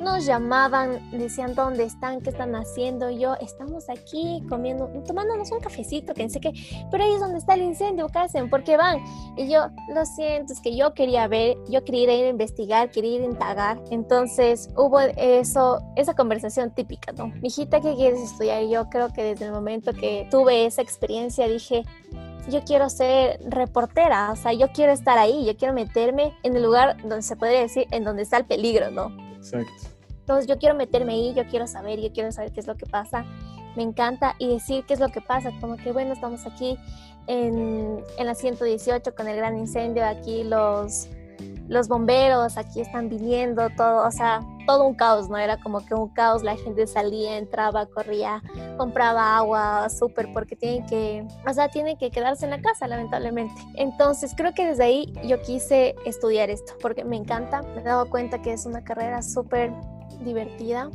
Nos 0.00 0.26
llamaban, 0.26 1.10
decían 1.10 1.54
dónde 1.54 1.82
están, 1.82 2.20
qué 2.20 2.30
están 2.30 2.54
haciendo. 2.54 3.10
Yo, 3.10 3.34
estamos 3.40 3.90
aquí 3.90 4.44
comiendo, 4.48 4.88
tomándonos 5.06 5.50
un 5.50 5.58
cafecito, 5.58 6.14
que 6.14 6.28
sé 6.28 6.38
qué, 6.40 6.52
pero 6.90 7.02
ahí 7.02 7.14
es 7.14 7.20
donde 7.20 7.38
está 7.38 7.54
el 7.54 7.62
incendio, 7.62 8.06
¿qué 8.08 8.20
hacen? 8.20 8.48
¿Por 8.48 8.62
qué 8.62 8.76
van? 8.76 8.98
Y 9.36 9.48
yo, 9.50 9.66
lo 9.92 10.04
siento, 10.06 10.52
es 10.52 10.60
que 10.60 10.76
yo 10.76 10.94
quería 10.94 11.26
ver, 11.26 11.56
yo 11.68 11.84
quería 11.84 12.14
ir 12.14 12.26
a 12.26 12.28
investigar, 12.28 12.90
quería 12.90 13.16
ir 13.16 13.22
a 13.22 13.24
indagar. 13.24 13.80
Entonces 13.90 14.70
hubo 14.76 15.00
eso, 15.00 15.80
esa 15.96 16.14
conversación 16.14 16.70
típica, 16.70 17.12
¿no? 17.12 17.28
Mijita, 17.42 17.80
¿qué 17.80 17.94
quieres 17.96 18.20
estudiar? 18.20 18.62
Yo 18.64 18.88
creo 18.90 19.12
que 19.12 19.24
desde 19.24 19.46
el 19.46 19.52
momento 19.52 19.92
que 19.92 20.28
tuve 20.30 20.66
esa 20.66 20.80
experiencia 20.80 21.48
dije, 21.48 21.82
yo 22.48 22.62
quiero 22.64 22.88
ser 22.88 23.40
reportera, 23.46 24.30
o 24.30 24.36
sea, 24.36 24.52
yo 24.52 24.68
quiero 24.72 24.92
estar 24.92 25.18
ahí, 25.18 25.44
yo 25.44 25.56
quiero 25.56 25.74
meterme 25.74 26.34
en 26.44 26.56
el 26.56 26.62
lugar 26.62 26.96
donde 27.02 27.22
se 27.22 27.36
podría 27.36 27.60
decir, 27.60 27.86
en 27.90 28.04
donde 28.04 28.22
está 28.22 28.36
el 28.38 28.46
peligro, 28.46 28.90
¿no? 28.90 29.27
Exacto. 29.38 29.72
Entonces 30.20 30.46
yo 30.46 30.58
quiero 30.58 30.74
meterme 30.74 31.14
ahí, 31.14 31.34
yo 31.34 31.46
quiero 31.46 31.66
saber, 31.66 32.00
yo 32.00 32.12
quiero 32.12 32.30
saber 32.32 32.52
qué 32.52 32.60
es 32.60 32.66
lo 32.66 32.76
que 32.76 32.86
pasa. 32.86 33.24
Me 33.76 33.82
encanta 33.82 34.34
y 34.38 34.48
decir 34.48 34.84
qué 34.86 34.94
es 34.94 35.00
lo 35.00 35.08
que 35.08 35.20
pasa, 35.20 35.50
como 35.60 35.76
que 35.76 35.92
bueno, 35.92 36.12
estamos 36.12 36.44
aquí 36.46 36.76
en, 37.26 38.02
en 38.18 38.26
la 38.26 38.34
118 38.34 39.14
con 39.14 39.28
el 39.28 39.36
gran 39.36 39.56
incendio, 39.56 40.04
aquí 40.04 40.44
los, 40.44 41.08
los 41.68 41.86
bomberos, 41.88 42.56
aquí 42.56 42.80
están 42.80 43.08
viniendo, 43.08 43.68
todo, 43.76 44.06
o 44.06 44.10
sea, 44.10 44.40
todo 44.66 44.84
un 44.86 44.94
caos, 44.94 45.28
¿no? 45.28 45.36
Era 45.36 45.58
como 45.58 45.84
que 45.84 45.94
un 45.94 46.08
caos, 46.08 46.42
la 46.42 46.56
gente 46.56 46.86
salía, 46.86 47.36
entraba, 47.36 47.86
corría, 47.86 48.42
compraba 48.78 49.36
agua, 49.36 49.88
súper, 49.90 50.32
porque 50.32 50.56
tienen 50.56 50.86
que, 50.86 51.26
o 51.46 51.52
sea, 51.52 51.68
tienen 51.68 51.98
que 51.98 52.10
quedarse 52.10 52.46
en 52.46 52.52
la 52.52 52.60
casa, 52.60 52.86
lamentablemente. 52.86 53.54
Entonces, 53.74 54.32
creo 54.36 54.54
que 54.54 54.66
desde 54.66 54.84
ahí 54.84 55.12
yo 55.24 55.40
quise 55.42 55.94
estudiar 56.06 56.48
esto, 56.48 56.72
porque 56.80 57.04
me 57.04 57.16
encanta, 57.16 57.62
me 57.62 57.82
he 57.82 57.84
dado 57.84 58.08
cuenta 58.08 58.40
que 58.40 58.52
es 58.52 58.64
una 58.64 58.82
carrera 58.82 59.22
súper 59.22 59.70
divertida, 60.24 60.90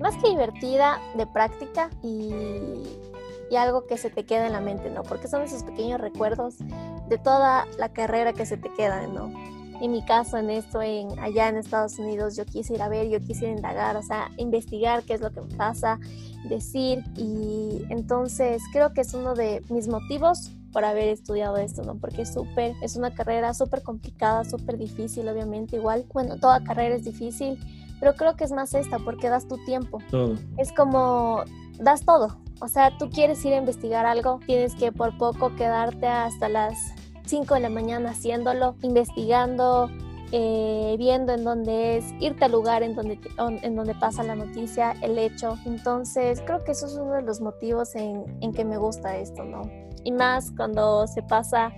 más 0.00 0.16
que 0.16 0.30
divertida, 0.30 0.98
de 1.16 1.28
práctica 1.28 1.90
y, 2.02 2.32
y 3.50 3.56
algo 3.56 3.86
que 3.86 3.96
se 3.96 4.10
te 4.10 4.24
queda 4.26 4.46
en 4.46 4.52
la 4.52 4.60
mente, 4.60 4.90
¿no? 4.90 5.04
Porque 5.04 5.28
son 5.28 5.42
esos 5.42 5.62
pequeños 5.62 6.00
recuerdos 6.00 6.56
de 7.08 7.18
toda 7.18 7.66
la 7.78 7.90
carrera 7.90 8.32
que 8.32 8.46
se 8.46 8.56
te 8.56 8.72
quedan, 8.74 9.14
¿no? 9.14 9.30
En 9.82 9.90
mi 9.90 10.00
caso, 10.04 10.38
en 10.38 10.48
esto, 10.48 10.80
en, 10.80 11.18
allá 11.18 11.48
en 11.48 11.56
Estados 11.56 11.98
Unidos, 11.98 12.36
yo 12.36 12.46
quise 12.46 12.74
ir 12.74 12.82
a 12.82 12.88
ver, 12.88 13.08
yo 13.08 13.18
quise 13.18 13.50
indagar, 13.50 13.96
o 13.96 14.02
sea, 14.02 14.30
investigar 14.36 15.02
qué 15.02 15.14
es 15.14 15.20
lo 15.20 15.32
que 15.32 15.40
pasa, 15.56 15.98
decir, 16.48 17.02
y 17.16 17.82
entonces 17.88 18.62
creo 18.72 18.92
que 18.92 19.00
es 19.00 19.12
uno 19.12 19.34
de 19.34 19.60
mis 19.70 19.88
motivos 19.88 20.52
por 20.72 20.84
haber 20.84 21.08
estudiado 21.08 21.56
esto, 21.56 21.82
¿no? 21.82 21.96
Porque 21.96 22.22
es 22.22 22.32
súper, 22.32 22.76
es 22.80 22.94
una 22.94 23.12
carrera 23.12 23.54
súper 23.54 23.82
complicada, 23.82 24.44
súper 24.44 24.78
difícil, 24.78 25.28
obviamente, 25.28 25.74
igual, 25.74 26.06
bueno, 26.14 26.38
toda 26.38 26.62
carrera 26.62 26.94
es 26.94 27.04
difícil, 27.04 27.58
pero 27.98 28.14
creo 28.14 28.36
que 28.36 28.44
es 28.44 28.52
más 28.52 28.74
esta, 28.74 29.00
porque 29.00 29.28
das 29.30 29.48
tu 29.48 29.56
tiempo, 29.64 29.98
Todo. 30.12 30.36
es 30.58 30.72
como 30.72 31.42
das 31.80 32.04
todo. 32.04 32.38
O 32.60 32.68
sea, 32.68 32.96
tú 32.98 33.10
quieres 33.10 33.44
ir 33.44 33.54
a 33.54 33.56
investigar 33.56 34.06
algo, 34.06 34.38
tienes 34.46 34.76
que 34.76 34.92
por 34.92 35.18
poco 35.18 35.56
quedarte 35.56 36.06
hasta 36.06 36.48
las 36.48 36.76
5 37.24 37.54
de 37.54 37.60
la 37.60 37.68
mañana 37.70 38.10
haciéndolo, 38.10 38.76
investigando, 38.82 39.90
eh, 40.32 40.96
viendo 40.98 41.32
en 41.32 41.44
dónde 41.44 41.98
es, 41.98 42.04
irte 42.20 42.46
al 42.46 42.52
lugar 42.52 42.82
en 42.82 42.94
donde, 42.94 43.20
en 43.38 43.76
donde 43.76 43.94
pasa 43.94 44.22
la 44.22 44.34
noticia, 44.34 44.94
el 45.02 45.18
hecho. 45.18 45.56
Entonces, 45.66 46.42
creo 46.44 46.64
que 46.64 46.72
eso 46.72 46.86
es 46.86 46.94
uno 46.94 47.14
de 47.14 47.22
los 47.22 47.40
motivos 47.40 47.94
en, 47.94 48.24
en 48.40 48.52
que 48.52 48.64
me 48.64 48.78
gusta 48.78 49.16
esto, 49.16 49.44
¿no? 49.44 49.62
Y 50.04 50.12
más 50.12 50.52
cuando 50.56 51.06
se 51.06 51.22
pasa 51.22 51.72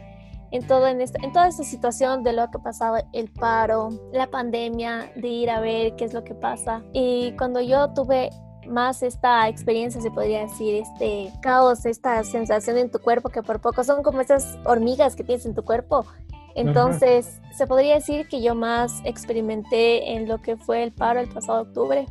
en, 0.55 0.65
todo 0.67 0.87
en, 0.87 1.01
esta, 1.01 1.19
en 1.25 1.33
toda 1.33 1.49
esta 1.49 1.65
situación 1.65 2.23
de 2.23 2.33
lo 2.33 2.49
que 2.49 2.59
ha 2.59 2.63
pasado, 2.63 2.99
el 3.13 3.29
paro, 3.33 3.89
la 4.13 4.29
pandemia, 4.29 5.11
de 5.17 5.27
ir 5.27 5.51
a 5.51 5.59
ver 5.59 5.97
qué 5.97 6.05
es 6.05 6.15
lo 6.15 6.23
que 6.23 6.35
pasa. 6.35 6.85
Y 6.93 7.33
cuando 7.37 7.61
yo 7.61 7.93
tuve 7.93 8.31
más 8.69 9.03
esta 9.03 9.49
experiencia, 9.49 10.01
se 10.01 10.11
podría 10.11 10.43
decir, 10.43 10.83
este 10.83 11.33
caos, 11.43 11.87
esta 11.87 12.23
sensación 12.25 12.79
en 12.79 12.91
tu 12.91 12.99
cuerpo 12.99 13.29
que 13.29 13.43
por 13.43 13.61
poco 13.61 13.85
son 13.85 14.03
como 14.03 14.21
esas 14.21 14.59
hormigas 14.65 15.17
que 15.17 15.25
tienes 15.25 15.47
en 15.47 15.55
tu 15.55 15.65
cuerpo. 15.65 16.07
Entonces, 16.55 17.41
Ajá. 17.43 17.55
se 17.55 17.67
podría 17.67 17.95
decir 17.95 18.29
que 18.29 18.41
yo 18.41 18.55
más 18.55 19.01
experimenté 19.05 20.13
en 20.13 20.29
lo 20.29 20.41
que 20.41 20.57
fue 20.57 20.83
el 20.85 20.93
paro 20.93 21.21
el 21.21 21.29
pasado 21.29 21.63
octubre. 21.63 22.07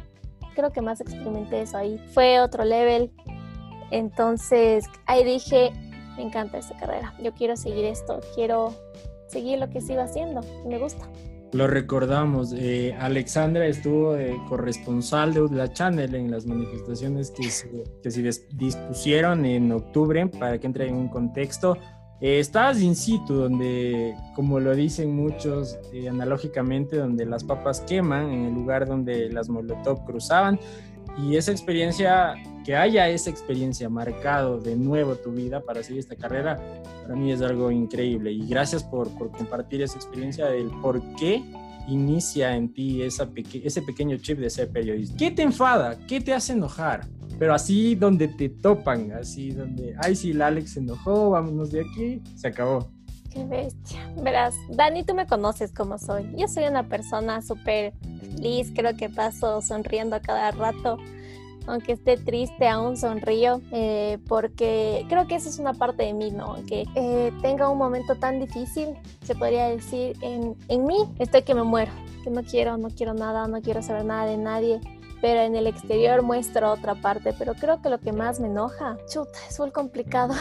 Creo 0.56 0.72
que 0.72 0.82
más 0.82 1.02
experimenté 1.02 1.62
eso 1.62 1.78
ahí. 1.78 1.98
Fue 2.14 2.40
otro 2.40 2.66
level. 2.66 3.12
Entonces, 3.92 4.86
ahí 5.06 5.24
dije, 5.24 5.72
me 6.18 6.24
encanta 6.24 6.58
esta 6.58 6.78
carrera. 6.78 7.14
Yo 7.22 7.34
quiero 7.34 7.56
seguir 7.56 7.86
esto, 7.86 8.20
quiero 8.36 8.74
seguir 9.28 9.60
lo 9.60 9.70
que 9.70 9.82
sigo 9.82 10.02
haciendo. 10.02 10.42
Me 10.66 10.78
gusta. 10.78 11.08
Lo 11.54 11.68
recordamos, 11.68 12.52
eh, 12.58 12.96
Alexandra 13.00 13.68
estuvo 13.68 14.14
de 14.14 14.36
corresponsal 14.50 15.36
de 15.36 15.42
Udla 15.42 15.72
Channel 15.72 16.16
en 16.16 16.32
las 16.32 16.48
manifestaciones 16.48 17.30
que 17.30 17.44
se, 17.44 17.84
que 18.02 18.10
se 18.10 18.24
dispusieron 18.54 19.46
en 19.46 19.72
octubre, 19.72 20.26
para 20.26 20.58
que 20.58 20.66
entre 20.66 20.88
en 20.88 20.96
un 20.96 21.10
contexto. 21.10 21.78
Eh, 22.22 22.40
estabas 22.40 22.82
in 22.82 22.96
situ, 22.96 23.36
donde, 23.36 24.16
como 24.36 24.60
lo 24.60 24.74
dicen 24.76 25.16
muchos, 25.16 25.78
eh, 25.94 26.10
analógicamente, 26.10 26.98
donde 26.98 27.24
las 27.28 27.44
papas 27.44 27.82
queman, 27.82 28.32
en 28.32 28.46
el 28.46 28.54
lugar 28.56 28.88
donde 28.88 29.30
las 29.30 29.48
molotov 29.48 30.06
cruzaban. 30.06 30.60
Y 31.20 31.36
esa 31.36 31.52
experiencia, 31.52 32.34
que 32.64 32.76
haya 32.76 33.10
esa 33.10 33.30
experiencia 33.30 33.90
marcado 33.90 34.60
de 34.60 34.76
nuevo 34.76 35.16
tu 35.16 35.32
vida 35.32 35.62
para 35.62 35.84
seguir 35.84 36.00
esta 36.00 36.16
carrera, 36.16 36.60
para 37.02 37.16
mí 37.16 37.32
es 37.32 37.42
algo 37.42 37.72
increíble. 37.72 38.32
Y 38.32 38.48
gracias 38.48 38.84
por, 38.84 39.10
por 39.18 39.32
compartir 39.32 39.82
esa 39.82 39.96
experiencia 39.96 40.46
del 40.46 40.70
por 40.82 41.02
qué 41.16 41.44
inicia 41.88 42.56
en 42.56 42.74
ti 42.74 43.02
esa 43.02 43.30
peque 43.30 43.62
ese 43.64 43.82
pequeño 43.82 44.18
chip 44.18 44.40
de 44.40 44.50
ser 44.50 44.72
periodista. 44.72 45.18
¿Qué 45.18 45.32
te 45.32 45.42
enfada? 45.42 45.98
¿Qué 46.08 46.22
te 46.22 46.34
hace 46.34 46.54
enojar? 46.54 47.08
Pero 47.40 47.54
así 47.54 47.96
donde 47.96 48.28
te 48.28 48.50
topan, 48.50 49.12
así 49.12 49.52
donde, 49.52 49.96
ay, 50.02 50.16
sí, 50.16 50.32
el 50.32 50.42
Alex 50.42 50.74
se 50.74 50.80
enojó, 50.80 51.32
vámonos 51.32 51.72
de 51.72 51.82
aquí, 51.82 52.22
se 52.36 52.48
acabó. 52.48 52.90
Qué 53.32 53.44
bestia. 53.46 54.08
Verás, 54.22 54.54
Dani, 54.70 55.04
tú 55.04 55.16
me 55.16 55.26
conoces 55.26 55.74
como 55.74 55.98
soy. 55.98 56.30
Yo 56.38 56.48
soy 56.48 56.66
una 56.66 56.88
persona 56.88 57.42
súper 57.42 57.94
feliz, 58.20 58.72
creo 58.76 58.96
que 58.96 59.10
paso 59.10 59.62
sonriendo 59.62 60.16
a 60.16 60.20
cada 60.20 60.52
rato. 60.52 60.98
Aunque 61.66 61.94
esté 61.94 62.18
triste, 62.18 62.68
aún 62.68 62.98
sonrío, 62.98 63.62
eh, 63.72 64.18
porque 64.28 65.06
creo 65.08 65.28
que 65.28 65.36
esa 65.36 65.50
es 65.50 65.60
una 65.60 65.74
parte 65.74 66.04
de 66.04 66.14
mí, 66.14 66.32
¿no? 66.32 66.58
Que 66.68 66.86
eh, 66.96 67.32
tenga 67.42 67.70
un 67.70 67.78
momento 67.78 68.16
tan 68.16 68.40
difícil, 68.40 68.90
se 69.24 69.34
podría 69.36 69.70
decir, 69.70 70.18
en, 70.22 70.56
en 70.68 70.86
mí, 70.86 70.98
estoy 71.20 71.44
que 71.44 71.56
me 71.56 71.64
muero, 71.64 71.92
que 72.24 72.30
no 72.30 72.44
quiero, 72.44 72.78
no 72.78 72.90
quiero 72.90 73.14
nada, 73.14 73.48
no 73.48 73.62
quiero 73.62 73.82
saber 73.82 74.04
nada 74.06 74.26
de 74.26 74.38
nadie, 74.38 74.82
pero 75.22 75.40
en 75.40 75.56
el 75.56 75.68
exterior 75.68 76.22
muestro 76.22 76.70
otra 76.72 76.96
parte, 76.96 77.34
pero 77.40 77.54
creo 77.54 77.82
que 77.82 77.90
lo 77.90 77.98
que 77.98 78.12
más 78.12 78.42
me 78.42 78.48
enoja, 78.48 78.98
chuta, 79.10 79.40
es 79.50 79.58
muy 79.58 79.72
complicado. 79.72 80.34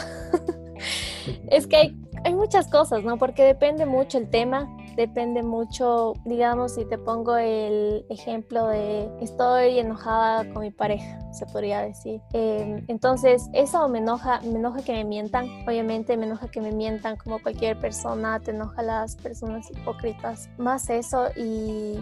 es 1.49 1.69
que 1.69 1.77
hay, 1.77 1.97
hay 2.25 2.35
muchas 2.35 2.67
cosas, 2.67 3.05
¿no? 3.05 3.17
Porque 3.17 3.45
depende 3.45 3.87
mucho 3.87 4.19
el 4.19 4.29
tema, 4.29 4.69
depende 4.97 5.43
mucho, 5.43 6.15
digamos, 6.25 6.75
si 6.75 6.85
te 6.85 6.99
pongo 6.99 7.37
el 7.37 8.05
ejemplo 8.11 8.69
de 8.69 9.11
estoy 9.21 9.79
enojada 9.79 10.51
con 10.53 10.63
mi 10.63 10.71
pareja, 10.71 11.19
se 11.33 11.47
podría 11.47 11.83
decir. 11.83 12.21
Eh, 12.33 12.85
entonces, 12.89 13.49
eso 13.53 13.89
me 13.89 13.99
enoja, 13.99 14.41
me 14.43 14.59
enoja 14.59 14.83
que 14.83 14.93
me 14.93 15.05
mientan, 15.05 15.47
obviamente 15.67 16.17
me 16.17 16.27
enoja 16.27 16.49
que 16.49 16.61
me 16.61 16.73
mientan 16.73 17.17
como 17.17 17.41
cualquier 17.41 17.79
persona, 17.79 18.41
te 18.41 18.51
enoja 18.51 18.83
las 18.83 19.17
personas 19.17 19.71
hipócritas, 19.71 20.49
más 20.59 20.91
eso 20.91 21.29
y 21.37 21.99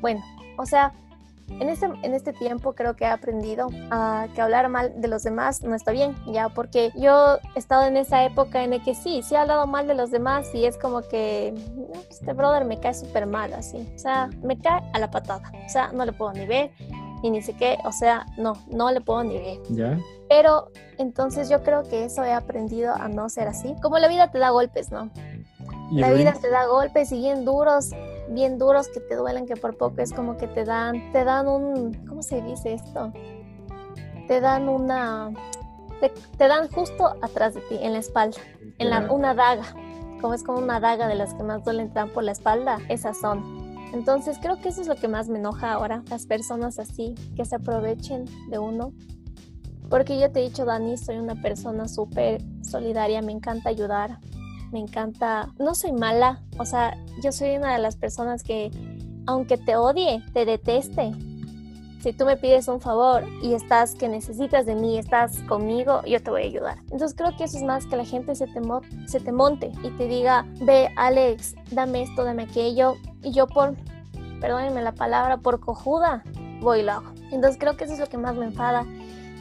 bueno, 0.00 0.22
o 0.58 0.66
sea, 0.66 0.92
en 1.48 1.68
este, 1.68 1.86
en 1.86 2.14
este 2.14 2.32
tiempo 2.32 2.74
creo 2.74 2.96
que 2.96 3.04
he 3.04 3.08
aprendido 3.08 3.68
a 3.90 4.26
que 4.34 4.40
hablar 4.40 4.68
mal 4.68 5.00
de 5.00 5.08
los 5.08 5.22
demás 5.22 5.62
no 5.62 5.74
está 5.74 5.92
bien, 5.92 6.14
ya, 6.26 6.48
porque 6.48 6.92
yo 6.96 7.38
he 7.54 7.58
estado 7.58 7.86
en 7.86 7.96
esa 7.96 8.24
época 8.24 8.64
en 8.64 8.70
la 8.70 8.82
que 8.82 8.94
sí, 8.94 9.22
sí 9.22 9.34
he 9.34 9.38
hablado 9.38 9.66
mal 9.66 9.86
de 9.86 9.94
los 9.94 10.10
demás 10.10 10.54
y 10.54 10.64
es 10.64 10.76
como 10.76 11.02
que 11.02 11.54
este 12.10 12.32
brother 12.32 12.64
me 12.64 12.78
cae 12.80 12.94
súper 12.94 13.26
mal, 13.26 13.52
así, 13.54 13.88
o 13.94 13.98
sea, 13.98 14.28
me 14.42 14.58
cae 14.58 14.82
a 14.92 14.98
la 14.98 15.10
patada, 15.10 15.50
o 15.64 15.68
sea, 15.68 15.92
no 15.92 16.04
le 16.04 16.12
puedo 16.12 16.32
ni 16.32 16.46
ver 16.46 16.70
y 17.22 17.30
ni 17.30 17.42
sé 17.42 17.54
qué, 17.54 17.78
o 17.84 17.92
sea, 17.92 18.26
no, 18.36 18.54
no 18.68 18.90
le 18.90 19.00
puedo 19.00 19.24
ni 19.24 19.38
ver. 19.38 19.58
¿Ya? 19.70 19.98
Pero 20.28 20.68
entonces 20.98 21.48
yo 21.48 21.62
creo 21.62 21.82
que 21.82 22.04
eso 22.04 22.24
he 22.24 22.32
aprendido 22.32 22.94
a 22.94 23.08
no 23.08 23.28
ser 23.28 23.48
así. 23.48 23.74
Como 23.82 23.98
la 23.98 24.08
vida 24.08 24.30
te 24.30 24.38
da 24.38 24.50
golpes, 24.50 24.90
¿no? 24.90 25.10
La 25.92 26.12
vida 26.12 26.34
te 26.40 26.50
da 26.50 26.66
golpes 26.66 27.12
y 27.12 27.18
bien 27.18 27.44
duros, 27.44 27.90
bien 28.30 28.58
duros 28.58 28.88
que 28.88 29.00
te 29.00 29.14
duelen, 29.14 29.46
que 29.46 29.56
por 29.56 29.76
poco 29.76 30.00
es 30.02 30.12
como 30.12 30.36
que 30.36 30.46
te 30.46 30.64
dan, 30.64 31.12
te 31.12 31.24
dan 31.24 31.48
un, 31.48 31.94
¿cómo 32.06 32.22
se 32.22 32.40
dice 32.42 32.74
esto? 32.74 33.12
te 34.26 34.40
dan 34.40 34.68
una, 34.68 35.30
te, 36.00 36.48
dan 36.48 36.68
justo 36.68 37.14
atrás 37.22 37.54
de 37.54 37.60
ti, 37.62 37.76
en 37.80 37.92
la 37.92 37.98
espalda, 37.98 38.38
en 38.78 38.90
la, 38.90 39.10
una 39.10 39.34
daga, 39.34 39.64
como 40.20 40.34
es 40.34 40.42
como 40.42 40.58
una 40.58 40.80
daga 40.80 41.08
de 41.08 41.14
las 41.14 41.34
que 41.34 41.42
más 41.42 41.64
duelen 41.64 41.92
dan 41.92 42.10
por 42.10 42.24
la 42.24 42.32
espalda, 42.32 42.78
esas 42.88 43.18
son. 43.18 43.64
Entonces 43.92 44.38
creo 44.40 44.60
que 44.60 44.70
eso 44.70 44.80
es 44.80 44.88
lo 44.88 44.96
que 44.96 45.08
más 45.08 45.28
me 45.28 45.38
enoja 45.38 45.72
ahora, 45.72 46.02
las 46.10 46.26
personas 46.26 46.78
así, 46.78 47.14
que 47.36 47.44
se 47.44 47.56
aprovechen 47.56 48.24
de 48.50 48.58
uno. 48.58 48.92
Porque 49.88 50.18
yo 50.18 50.30
te 50.32 50.40
he 50.40 50.42
dicho, 50.42 50.64
Dani, 50.64 50.96
soy 50.96 51.18
una 51.18 51.40
persona 51.40 51.86
súper 51.86 52.42
solidaria, 52.62 53.22
me 53.22 53.30
encanta 53.30 53.68
ayudar, 53.68 54.18
me 54.72 54.80
encanta, 54.80 55.48
no 55.58 55.74
soy 55.74 55.92
mala, 55.92 56.42
o 56.58 56.64
sea, 56.64 56.96
yo 57.22 57.32
soy 57.32 57.56
una 57.56 57.72
de 57.72 57.78
las 57.80 57.96
personas 57.96 58.42
que, 58.42 58.70
aunque 59.26 59.56
te 59.56 59.76
odie, 59.76 60.22
te 60.32 60.44
deteste, 60.44 61.12
si 62.06 62.12
tú 62.12 62.24
me 62.24 62.36
pides 62.36 62.68
un 62.68 62.80
favor 62.80 63.24
y 63.42 63.54
estás 63.54 63.96
que 63.96 64.08
necesitas 64.08 64.64
de 64.64 64.76
mí, 64.76 64.96
estás 64.96 65.40
conmigo, 65.48 66.02
yo 66.06 66.22
te 66.22 66.30
voy 66.30 66.42
a 66.42 66.46
ayudar. 66.46 66.78
Entonces 66.92 67.14
creo 67.16 67.36
que 67.36 67.42
eso 67.42 67.56
es 67.56 67.64
más 67.64 67.84
que 67.86 67.96
la 67.96 68.04
gente 68.04 68.36
se 68.36 68.46
te, 68.46 68.60
se 69.06 69.18
te 69.18 69.32
monte 69.32 69.72
y 69.82 69.90
te 69.90 70.06
diga, 70.06 70.46
ve 70.60 70.88
Alex, 70.94 71.56
dame 71.72 72.02
esto, 72.02 72.22
dame 72.22 72.44
aquello. 72.44 72.94
Y 73.24 73.32
yo 73.32 73.48
por, 73.48 73.74
perdónenme 74.40 74.82
la 74.82 74.92
palabra, 74.92 75.38
por 75.38 75.58
cojuda, 75.58 76.22
voy 76.60 76.78
y 76.78 76.82
lo 76.84 76.92
hago. 76.92 77.12
Entonces 77.32 77.56
creo 77.58 77.76
que 77.76 77.82
eso 77.82 77.94
es 77.94 77.98
lo 77.98 78.06
que 78.06 78.18
más 78.18 78.36
me 78.36 78.44
enfada 78.44 78.86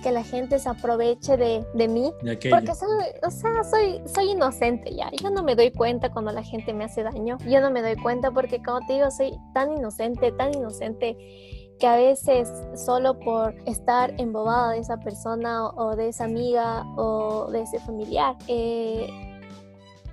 que 0.06 0.12
la 0.12 0.24
gente 0.24 0.60
se 0.60 0.70
aproveche 0.70 1.36
de, 1.36 1.66
de 1.74 1.88
mí. 1.88 2.14
porque 2.22 2.76
soy, 2.76 3.06
o 3.26 3.32
sea, 3.32 3.64
soy, 3.64 4.00
soy 4.06 4.34
inocente 4.34 4.94
ya. 4.94 5.10
Yo 5.20 5.32
no 5.32 5.42
me 5.42 5.56
doy 5.56 5.72
cuenta 5.72 6.12
cuando 6.12 6.32
la 6.32 6.44
gente 6.44 6.76
me 6.76 6.84
hace 6.84 7.02
daño. 7.02 7.40
Yo 7.48 7.60
no 7.60 7.72
me 7.72 7.82
doy 7.82 7.96
cuenta 7.96 8.30
porque, 8.30 8.62
como 8.62 8.86
te 8.86 8.94
digo, 8.94 9.10
soy 9.10 9.36
tan 9.56 9.76
inocente, 9.76 10.32
tan 10.32 10.54
inocente 10.54 11.18
que 11.80 11.88
a 11.88 11.96
veces 11.96 12.54
solo 12.76 13.20
por 13.20 13.56
estar 13.66 14.14
embobada 14.20 14.74
de 14.74 14.78
esa 14.78 14.98
persona 14.98 15.70
o, 15.70 15.96
de 15.96 16.10
esa 16.10 16.26
amiga 16.26 16.84
o 16.98 17.50
de 17.50 17.64
ese 17.64 17.80
familiar 17.80 18.36
eh, 18.48 19.10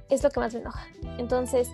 es 0.08 0.22
lo 0.22 0.30
que 0.30 0.40
más 0.40 0.54
me 0.54 0.60
enoja. 0.60 0.86
Entonces, 1.18 1.70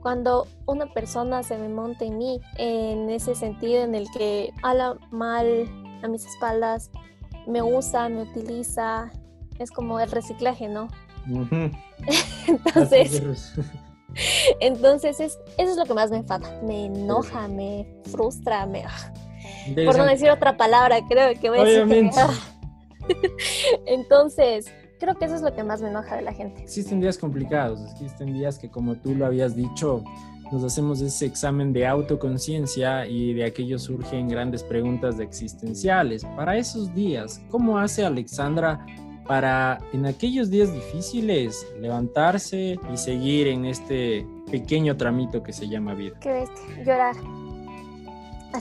cuando 0.00 0.46
una 0.64 0.86
persona 0.86 1.42
se 1.42 1.58
me 1.58 1.68
monta 1.68 2.06
en 2.06 2.16
mí 2.16 2.40
en 2.56 3.10
ese 3.10 3.34
sentido 3.34 3.82
en 3.82 3.94
el 3.94 4.06
que 4.16 4.54
habla 4.62 4.96
mal 5.10 5.68
a 6.02 6.08
mis 6.08 6.24
espaldas, 6.24 6.90
me 7.48 7.62
usa, 7.62 8.08
me 8.08 8.22
utiliza, 8.22 9.10
es 9.58 9.70
como 9.70 9.98
el 10.00 10.10
reciclaje, 10.10 10.68
¿no? 10.68 10.88
Entonces, 12.46 13.22
entonces 14.60 15.20
es, 15.20 15.38
eso 15.58 15.70
es 15.72 15.76
lo 15.76 15.84
que 15.84 15.94
más 15.94 16.10
me 16.10 16.18
enfada, 16.18 16.60
me 16.62 16.86
enoja, 16.86 17.48
me 17.48 17.86
frustra, 18.10 18.66
me... 18.66 18.84
Por 19.84 19.96
no 19.96 20.04
decir 20.04 20.30
otra 20.30 20.56
palabra, 20.56 21.00
creo 21.08 21.38
que 21.38 21.50
voy 21.50 21.60
a 21.60 21.64
decir. 21.64 22.10
Entonces, 23.86 24.66
creo 24.98 25.16
que 25.16 25.24
eso 25.24 25.34
es 25.34 25.42
lo 25.42 25.54
que 25.54 25.62
más 25.64 25.80
me 25.80 25.88
enoja 25.88 26.16
de 26.16 26.22
la 26.22 26.32
gente. 26.32 26.62
Existen 26.62 27.00
días 27.00 27.18
complicados, 27.18 27.80
existen 27.92 28.32
días 28.32 28.58
que 28.58 28.70
como 28.70 28.96
tú 28.96 29.14
lo 29.14 29.26
habías 29.26 29.56
dicho, 29.56 30.02
nos 30.50 30.64
hacemos 30.64 31.00
ese 31.00 31.26
examen 31.26 31.72
de 31.72 31.86
autoconciencia 31.86 33.06
y 33.06 33.34
de 33.34 33.44
aquello 33.44 33.78
surgen 33.78 34.28
grandes 34.28 34.62
preguntas 34.62 35.20
existenciales. 35.20 36.24
Para 36.36 36.56
esos 36.56 36.94
días, 36.94 37.42
¿cómo 37.50 37.78
hace 37.78 38.04
Alexandra 38.04 38.84
para 39.26 39.78
en 39.92 40.06
aquellos 40.06 40.50
días 40.50 40.72
difíciles 40.72 41.66
levantarse 41.78 42.78
y 42.92 42.96
seguir 42.96 43.48
en 43.48 43.66
este 43.66 44.26
pequeño 44.50 44.96
tramito 44.96 45.42
que 45.42 45.52
se 45.52 45.68
llama 45.68 45.94
vida? 45.94 46.18
Qué 46.20 46.32
bestia, 46.32 46.84
llorar. 46.84 47.16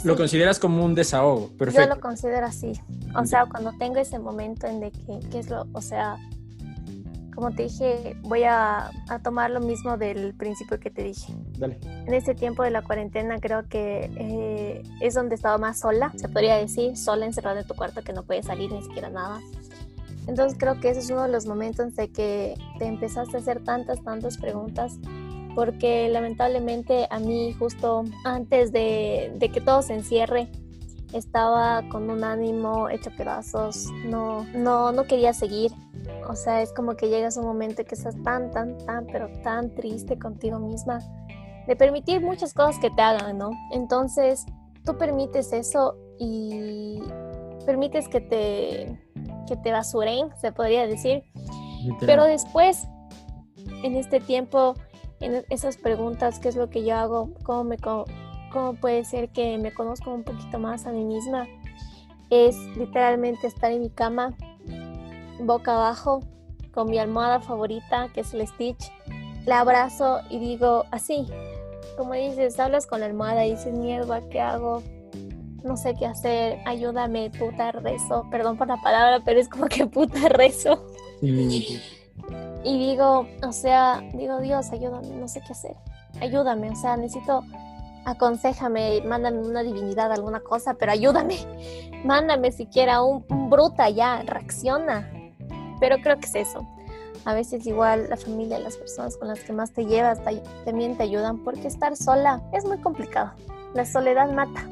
Lo 0.04 0.15
consideras 0.15 0.60
como 0.60 0.84
un 0.84 0.95
desahogo, 0.95 1.50
perfecto. 1.58 1.88
Yo 1.88 1.95
lo 1.95 2.02
considero 2.02 2.45
así. 2.45 2.73
O 3.15 3.26
sea, 3.26 3.45
cuando 3.45 3.73
tengo 3.78 3.97
ese 3.97 4.19
momento 4.19 4.67
en 4.67 4.80
de 4.80 4.91
que, 4.91 5.19
¿qué 5.32 5.39
es 5.39 5.50
lo, 5.50 5.65
o 5.73 5.82
sea, 5.82 6.17
como 7.38 7.52
te 7.52 7.63
dije, 7.63 8.17
voy 8.23 8.43
a, 8.43 8.89
a, 9.10 9.19
tomar 9.19 9.52
lo 9.52 9.60
mismo 9.60 9.95
del 9.95 10.34
principio 10.34 10.80
que 10.80 10.89
te 10.89 11.04
dije. 11.04 11.34
Dale. 11.60 11.80
En 11.84 12.13
este 12.15 12.34
tiempo 12.34 12.63
de 12.63 12.71
la 12.71 12.82
cuarentena 12.82 13.38
creo 13.39 13.67
que 13.69 14.10
eh, 14.17 14.84
es 15.02 15.13
donde 15.13 15.36
estaba 15.36 15.60
más 15.60 15.80
sola, 15.80 16.12
se 16.15 16.30
podría 16.30 16.56
decir, 16.56 16.97
sola 16.97 17.28
encerrada 17.28 17.62
en 17.62 17.67
tu 17.67 17.76
cuarto 17.76 18.02
que 18.02 18.12
no 18.12 18.23
puedes 18.23 18.47
salir 18.47 18.71
ni 18.71 18.82
siquiera 18.82 19.12
nada. 19.12 19.39
Entonces 20.26 20.58
creo 20.60 20.80
que 20.80 20.89
ese 20.89 21.02
es 21.02 21.12
uno 21.12 21.23
de 21.23 21.30
los 21.30 21.45
momentos 21.45 21.95
de 21.95 22.12
que 22.12 22.56
te 22.80 22.86
empezaste 22.86 23.38
a 23.38 23.39
hacer 23.39 23.63
tantas, 23.63 24.04
tantas 24.04 24.38
preguntas 24.38 24.97
porque 25.58 26.08
lamentablemente 26.08 27.08
a 27.10 27.17
mí 27.17 27.52
justo 27.58 28.04
antes 28.24 28.72
de, 28.72 29.36
que 29.52 29.60
todo 29.60 29.82
se 29.82 29.96
encierre, 29.96 30.52
estaba 31.13 31.82
con 31.89 32.12
un 32.12 32.24
ánimo 32.24 32.89
hecho 32.89 33.10
pedazos, 33.17 33.88
no, 34.06 34.46
no, 34.54 34.91
no 34.91 35.06
quería 35.06 35.34
seguir. 35.34 35.72
O 36.30 36.36
sea, 36.36 36.62
es 36.62 36.72
como 36.74 36.96
que 36.96 37.10
llegas 37.10 37.38
a 37.38 37.39
un 37.39 37.48
momento 37.48 37.84
que 37.86 37.96
estás 37.96 38.13
tan, 38.22 38.52
tan, 38.52 38.78
tan, 38.86 39.08
pero 39.08 39.30
tan 39.41 39.74
triste 39.74 40.20
contigo 40.20 40.60
misma, 40.60 41.00
de 41.65 41.76
permitir 41.76 42.22
muchas 42.22 42.54
cosas 42.54 42.78
que 42.78 42.91
te 42.91 43.02
hagan, 43.02 43.39
¿no? 43.39 43.50
Entonces, 43.72 44.46
tú 44.86 44.96
permites 44.96 45.52
eso 45.54 45.98
y 46.20 47.02
permites 47.65 48.08
que 48.10 48.22
te, 48.22 49.02
que 49.48 49.58
te 49.58 49.72
basuren, 49.72 50.30
se 50.39 50.52
podría 50.52 50.86
decir. 50.86 51.24
Pero 52.02 52.26
después, 52.26 52.88
en 53.82 53.96
este 53.96 54.20
tiempo, 54.20 54.76
en 55.19 55.45
esas 55.49 55.77
preguntas, 55.77 56.39
qué 56.39 56.49
es 56.49 56.56
lo 56.56 56.69
que 56.69 56.84
yo 56.84 56.95
hago, 56.95 57.30
cómo, 57.43 57.63
me, 57.63 57.77
cómo 57.77 58.73
puede 58.80 59.03
ser 59.06 59.30
que 59.30 59.58
me 59.58 59.73
conozco 59.73 60.13
un 60.13 60.23
poquito 60.23 60.60
más 60.60 60.86
a 60.86 60.91
mí 60.91 61.03
misma, 61.03 61.47
es 62.30 62.58
literalmente 62.75 63.47
estar 63.47 63.71
en 63.71 63.82
mi 63.82 63.89
cama, 63.89 64.36
boca 65.39 65.75
abajo, 65.75 66.21
con 66.71 66.89
mi 66.89 66.99
almohada 66.99 67.39
favorita, 67.39 68.10
que 68.13 68.21
es 68.21 68.34
el 68.34 68.47
Stitch, 68.47 68.91
la 69.45 69.62
abrazo 69.62 70.19
y 70.30 70.39
digo 70.39 70.84
así, 70.91 71.25
como 71.97 72.13
dices, 72.13 72.60
hablas 72.60 72.86
con 72.86 72.99
la 72.99 73.08
almohada 73.08 73.45
y 73.45 73.51
dices, 73.51 73.73
mierda, 73.73 74.21
¿qué 74.30 74.39
hago? 74.39 74.84
No 75.63 75.75
sé 75.75 75.95
qué 75.95 76.06
hacer, 76.06 76.60
ayúdame, 76.65 77.32
puta 77.32 77.71
rezo, 77.71 78.27
perdón 78.30 78.58
por 78.58 78.67
la 78.67 78.80
palabra, 78.82 79.21
pero 79.25 79.39
es 79.39 79.49
como 79.49 79.65
que 79.67 79.88
puta 79.88 80.30
rezo. 80.30 80.86
Y 82.63 82.78
digo, 82.78 83.28
o 83.43 83.52
sea, 83.52 84.02
digo, 84.13 84.39
Dios, 84.39 84.72
ayúdame, 84.72 85.10
no 85.10 85.28
sé 85.28 85.41
qué 85.46 85.54
hacer. 85.54 85.76
Ayúdame, 86.22 86.72
o 86.72 86.76
sea, 86.76 86.98
necesito, 86.98 87.43
aconsejame, 88.06 89.02
mándame 89.02 89.39
una 89.39 89.63
divinidad, 89.63 90.12
alguna 90.12 90.39
cosa, 90.39 90.74
pero 90.74 90.91
ayúdame. 90.91 91.38
Mándame 92.04 92.52
siquiera 92.52 93.02
un, 93.02 93.26
bruta 93.50 93.89
ya, 93.89 94.22
reacciona. 94.24 95.10
Pero 95.80 95.98
creo 95.98 96.17
que 96.17 96.26
es 96.26 96.36
eso. 96.36 96.67
A 97.26 97.34
veces 97.34 97.65
igual 97.67 98.10
la 98.10 98.17
familia, 98.17 98.60
las 98.60 98.78
personas 98.78 99.17
con 99.17 99.28
las 99.28 99.41
que 99.41 99.52
más 99.52 99.72
te 99.72 99.86
llevas 99.86 100.20
también 100.63 100.96
te 100.96 101.04
ayudan 101.04 101.43
porque 101.43 101.67
estar 101.67 101.96
sola 101.98 102.41
es 102.54 102.65
muy 102.65 102.78
complicado. 102.80 103.32
La 103.74 103.86
soledad 103.86 104.32
mata 104.32 104.65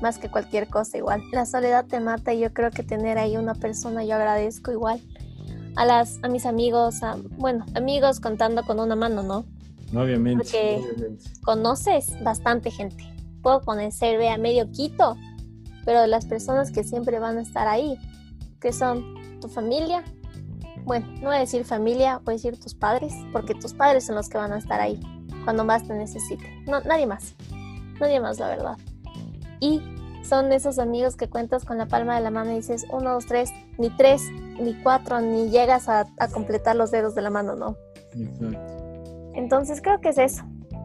más 0.00 0.18
que 0.18 0.30
cualquier 0.30 0.68
cosa 0.68 0.96
igual. 0.96 1.22
La 1.32 1.44
soledad 1.46 1.84
te 1.84 2.00
mata 2.00 2.32
y 2.32 2.40
yo 2.40 2.52
creo 2.52 2.70
que 2.70 2.82
tener 2.82 3.18
ahí 3.18 3.36
una 3.36 3.54
persona 3.54 4.04
yo 4.04 4.14
agradezco 4.14 4.72
igual 4.72 5.00
a, 5.76 5.84
las, 5.84 6.18
a 6.22 6.28
mis 6.28 6.46
amigos, 6.46 7.02
a, 7.02 7.16
bueno, 7.36 7.64
amigos 7.74 8.20
contando 8.20 8.62
con 8.64 8.80
una 8.80 8.96
mano, 8.96 9.22
¿no? 9.22 9.44
Obviamente. 10.00 10.42
Porque 10.42 11.16
conoces 11.42 12.22
bastante 12.22 12.70
gente. 12.70 13.04
Puedo 13.42 13.60
conocer, 13.60 14.18
vea, 14.18 14.38
medio 14.38 14.70
Quito, 14.70 15.16
pero 15.84 16.06
las 16.06 16.26
personas 16.26 16.70
que 16.70 16.82
siempre 16.84 17.18
van 17.18 17.38
a 17.38 17.42
estar 17.42 17.68
ahí, 17.68 17.96
que 18.60 18.72
son 18.72 19.38
tu 19.40 19.48
familia, 19.48 20.02
bueno, 20.84 21.06
no 21.20 21.28
voy 21.28 21.36
a 21.36 21.40
decir 21.40 21.64
familia, 21.64 22.20
voy 22.24 22.34
a 22.34 22.36
decir 22.36 22.58
tus 22.58 22.74
padres, 22.74 23.14
porque 23.32 23.54
tus 23.54 23.74
padres 23.74 24.06
son 24.06 24.16
los 24.16 24.28
que 24.28 24.38
van 24.38 24.52
a 24.52 24.58
estar 24.58 24.80
ahí 24.80 25.00
cuando 25.44 25.64
más 25.64 25.86
te 25.86 25.94
necesiten. 25.94 26.64
No, 26.64 26.80
nadie 26.80 27.06
más. 27.06 27.34
Nadie 28.00 28.20
más, 28.20 28.38
la 28.38 28.48
verdad. 28.48 28.76
Y 29.60 29.80
son 30.24 30.52
esos 30.52 30.78
amigos 30.78 31.16
que 31.16 31.28
cuentas 31.28 31.64
con 31.64 31.78
la 31.78 31.86
palma 31.86 32.16
de 32.16 32.22
la 32.22 32.30
mano 32.30 32.52
y 32.52 32.56
dices 32.56 32.86
uno, 32.90 33.12
dos, 33.12 33.26
tres, 33.26 33.50
ni 33.78 33.90
tres, 33.90 34.22
ni 34.60 34.74
cuatro, 34.82 35.20
ni 35.20 35.50
llegas 35.50 35.88
a, 35.88 36.06
completar 36.32 36.76
los 36.76 36.90
dedos 36.90 37.14
de 37.14 37.22
la 37.22 37.30
mano, 37.30 37.54
¿no? 37.54 37.76
Exacto. 38.14 38.74
Entonces 39.34 39.82
creo 39.82 40.00
que 40.00 40.10
es 40.10 40.18
eso. 40.18 40.44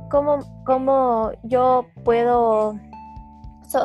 ¿Cómo, 0.09 0.39
cómo 0.65 1.31
yo 1.43 1.85
puedo 2.03 2.75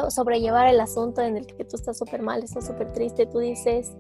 sobrellevar 0.09 0.69
el 0.69 0.81
asunto 0.81 1.21
en 1.21 1.37
el 1.37 1.47
que 1.47 1.65
tú 1.65 1.77
estás 1.77 1.99
súper 1.99 2.23
mal, 2.23 2.43
estás 2.43 2.67
súper 2.67 2.93
triste? 2.93 3.27
Tú 3.27 3.41
dices, 3.41 3.93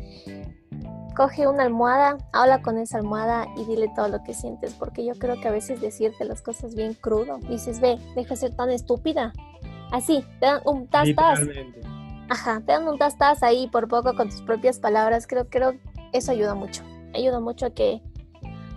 coge 1.14 1.46
una 1.46 1.64
almohada, 1.64 2.16
habla 2.32 2.62
con 2.62 2.78
esa 2.78 2.98
almohada 2.98 3.46
y 3.56 3.64
dile 3.66 3.90
todo 3.94 4.08
lo 4.08 4.22
que 4.22 4.32
sientes, 4.32 4.74
porque 4.74 5.04
yo 5.04 5.14
creo 5.14 5.40
que 5.40 5.48
a 5.48 5.52
veces 5.52 5.80
decirte 5.80 6.24
las 6.24 6.40
cosas 6.40 6.74
bien 6.74 6.94
crudo, 6.94 7.38
dices, 7.48 7.80
ve, 7.80 7.98
deja 8.16 8.30
de 8.30 8.36
ser 8.36 8.56
tan 8.56 8.70
estúpida, 8.70 9.32
Así, 9.94 10.24
te 10.40 10.46
dan 10.46 10.60
un 10.64 10.88
tas 10.88 11.08
Ajá, 12.28 12.60
te 12.66 12.72
dan 12.72 12.88
un 12.88 12.98
tas 12.98 13.14
ahí 13.44 13.68
por 13.68 13.86
poco 13.86 14.12
con 14.16 14.28
tus 14.28 14.42
propias 14.42 14.80
palabras. 14.80 15.28
Creo, 15.28 15.48
creo 15.48 15.74
eso 16.12 16.32
ayuda 16.32 16.56
mucho. 16.56 16.82
Ayuda 17.14 17.38
mucho 17.38 17.66
a 17.66 17.70
que 17.70 18.02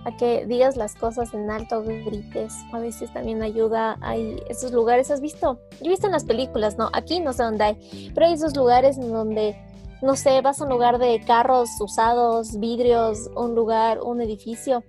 a 0.05 0.15
que 0.15 0.45
digas 0.45 0.77
las 0.77 0.93
cosas 0.93 1.33
en 1.33 1.49
alto, 1.49 1.81
grites. 1.81 2.53
A 2.71 2.77
veces 2.77 3.11
también 3.13 3.41
ayuda. 3.41 3.97
Hay 4.01 4.43
esos 4.47 4.71
lugares, 4.71 5.09
¿has 5.09 5.19
visto? 5.19 5.59
Yo 5.81 5.87
he 5.87 5.89
visto 5.89 6.05
en 6.05 6.13
las 6.13 6.23
películas, 6.23 6.77
¿no? 6.77 6.91
Aquí 6.93 7.19
no 7.19 7.33
sé 7.33 7.41
dónde 7.41 7.63
hay, 7.63 8.11
pero 8.13 8.27
hay 8.27 8.33
esos 8.33 8.55
lugares 8.55 8.99
en 8.99 9.11
donde 9.11 9.57
no 10.03 10.15
sé, 10.15 10.41
vas 10.41 10.61
a 10.61 10.65
un 10.65 10.69
lugar 10.69 10.99
de 10.99 11.19
carros 11.25 11.69
usados, 11.79 12.59
vidrios, 12.59 13.31
un 13.35 13.55
lugar, 13.55 13.99
un 14.01 14.21
edificio, 14.21 14.83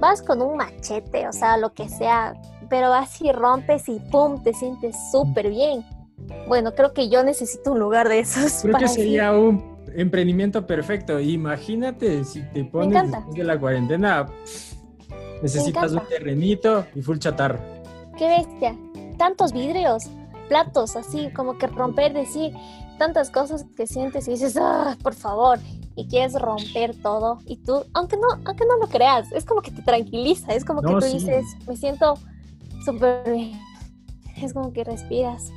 vas 0.00 0.22
con 0.22 0.42
un 0.42 0.56
machete, 0.56 1.28
o 1.28 1.32
sea, 1.32 1.56
lo 1.56 1.72
que 1.72 1.88
sea, 1.88 2.34
pero 2.68 2.90
vas 2.90 3.20
y 3.20 3.32
rompes 3.32 3.88
y 3.88 4.00
¡pum! 4.10 4.42
te 4.42 4.52
sientes 4.52 4.96
súper 5.10 5.50
bien. 5.50 5.84
Bueno, 6.46 6.74
creo 6.74 6.92
que 6.92 7.08
yo 7.08 7.22
necesito 7.22 7.72
un 7.72 7.78
lugar 7.78 8.08
de 8.08 8.20
esos. 8.20 8.62
Creo 8.62 8.76
que 8.76 8.88
sería 8.88 9.32
un 9.32 9.78
emprendimiento 9.94 10.66
perfecto. 10.66 11.20
Imagínate 11.20 12.24
si 12.24 12.42
te 12.52 12.64
pones 12.64 13.10
después 13.10 13.34
de 13.34 13.44
la 13.44 13.58
cuarentena, 13.58 14.26
necesitas 15.42 15.92
un 15.92 16.02
terrenito 16.08 16.86
y 16.94 17.02
full 17.02 17.18
chatarra. 17.18 17.60
Qué 18.16 18.28
bestia. 18.28 18.76
Tantos 19.16 19.52
vidrios, 19.52 20.04
platos, 20.48 20.96
así 20.96 21.30
como 21.34 21.58
que 21.58 21.66
romper, 21.66 22.12
decir 22.12 22.52
tantas 22.98 23.30
cosas 23.30 23.64
que 23.76 23.86
sientes 23.86 24.26
y 24.26 24.32
dices, 24.32 24.56
ah, 24.60 24.96
por 25.02 25.14
favor, 25.14 25.58
y 25.94 26.08
quieres 26.08 26.34
romper 26.34 27.00
todo. 27.00 27.38
Y 27.46 27.56
tú, 27.58 27.84
aunque 27.94 28.16
no, 28.16 28.26
aunque 28.44 28.66
no 28.66 28.76
lo 28.76 28.88
creas, 28.88 29.30
es 29.32 29.44
como 29.44 29.62
que 29.62 29.70
te 29.70 29.82
tranquiliza, 29.82 30.52
es 30.52 30.64
como 30.64 30.82
que 30.82 30.92
tú 30.92 31.06
dices, 31.06 31.44
me 31.66 31.76
siento 31.76 32.14
súper 32.84 33.32
bien. 33.32 33.52
Es 34.36 34.54
como 34.54 34.72
que 34.72 34.84
respiras, 34.84 35.52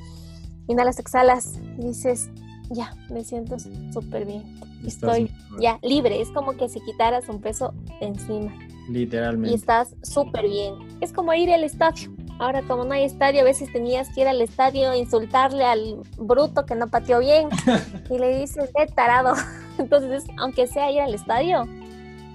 inhalas, 0.68 1.00
exhalas 1.00 1.60
y 1.78 1.88
dices, 1.88 2.30
ya, 2.70 2.96
me 3.10 3.24
siento 3.24 3.58
súper 3.94 4.26
bien. 4.26 4.44
Estoy 4.86 5.32
ya 5.60 5.80
libre, 5.84 6.22
es 6.22 6.30
como 6.32 6.54
que 6.54 6.68
si 6.68 6.80
quitaras 6.82 7.30
un 7.30 7.42
peso 7.42 7.74
de 8.00 8.08
encima. 8.08 8.54
Literalmente. 8.90 9.52
Y 9.52 9.54
estás 9.54 9.96
súper 10.02 10.48
bien. 10.48 10.76
Es 11.02 11.14
como 11.14 11.34
ir 11.34 11.52
al 11.52 11.64
estadio. 11.64 12.12
Ahora 12.40 12.64
como 12.64 12.86
no 12.86 12.94
hay 12.94 13.04
estadio, 13.04 13.42
a 13.42 13.44
veces 13.44 13.72
tenías 13.72 14.10
que 14.10 14.22
ir 14.22 14.28
al 14.28 14.42
estadio, 14.42 14.96
insultarle 14.96 15.64
al 15.64 16.02
bruto 16.18 16.66
que 16.66 16.74
no 16.74 16.88
pateó 16.88 17.20
bien 17.20 17.50
y 18.10 18.18
le 18.18 18.40
dices, 18.40 18.72
eh, 18.80 18.88
tarado. 18.88 19.36
Entonces, 19.78 20.26
aunque 20.38 20.66
sea 20.66 20.92
ir 20.92 21.02
al 21.02 21.14
estadio, 21.14 21.68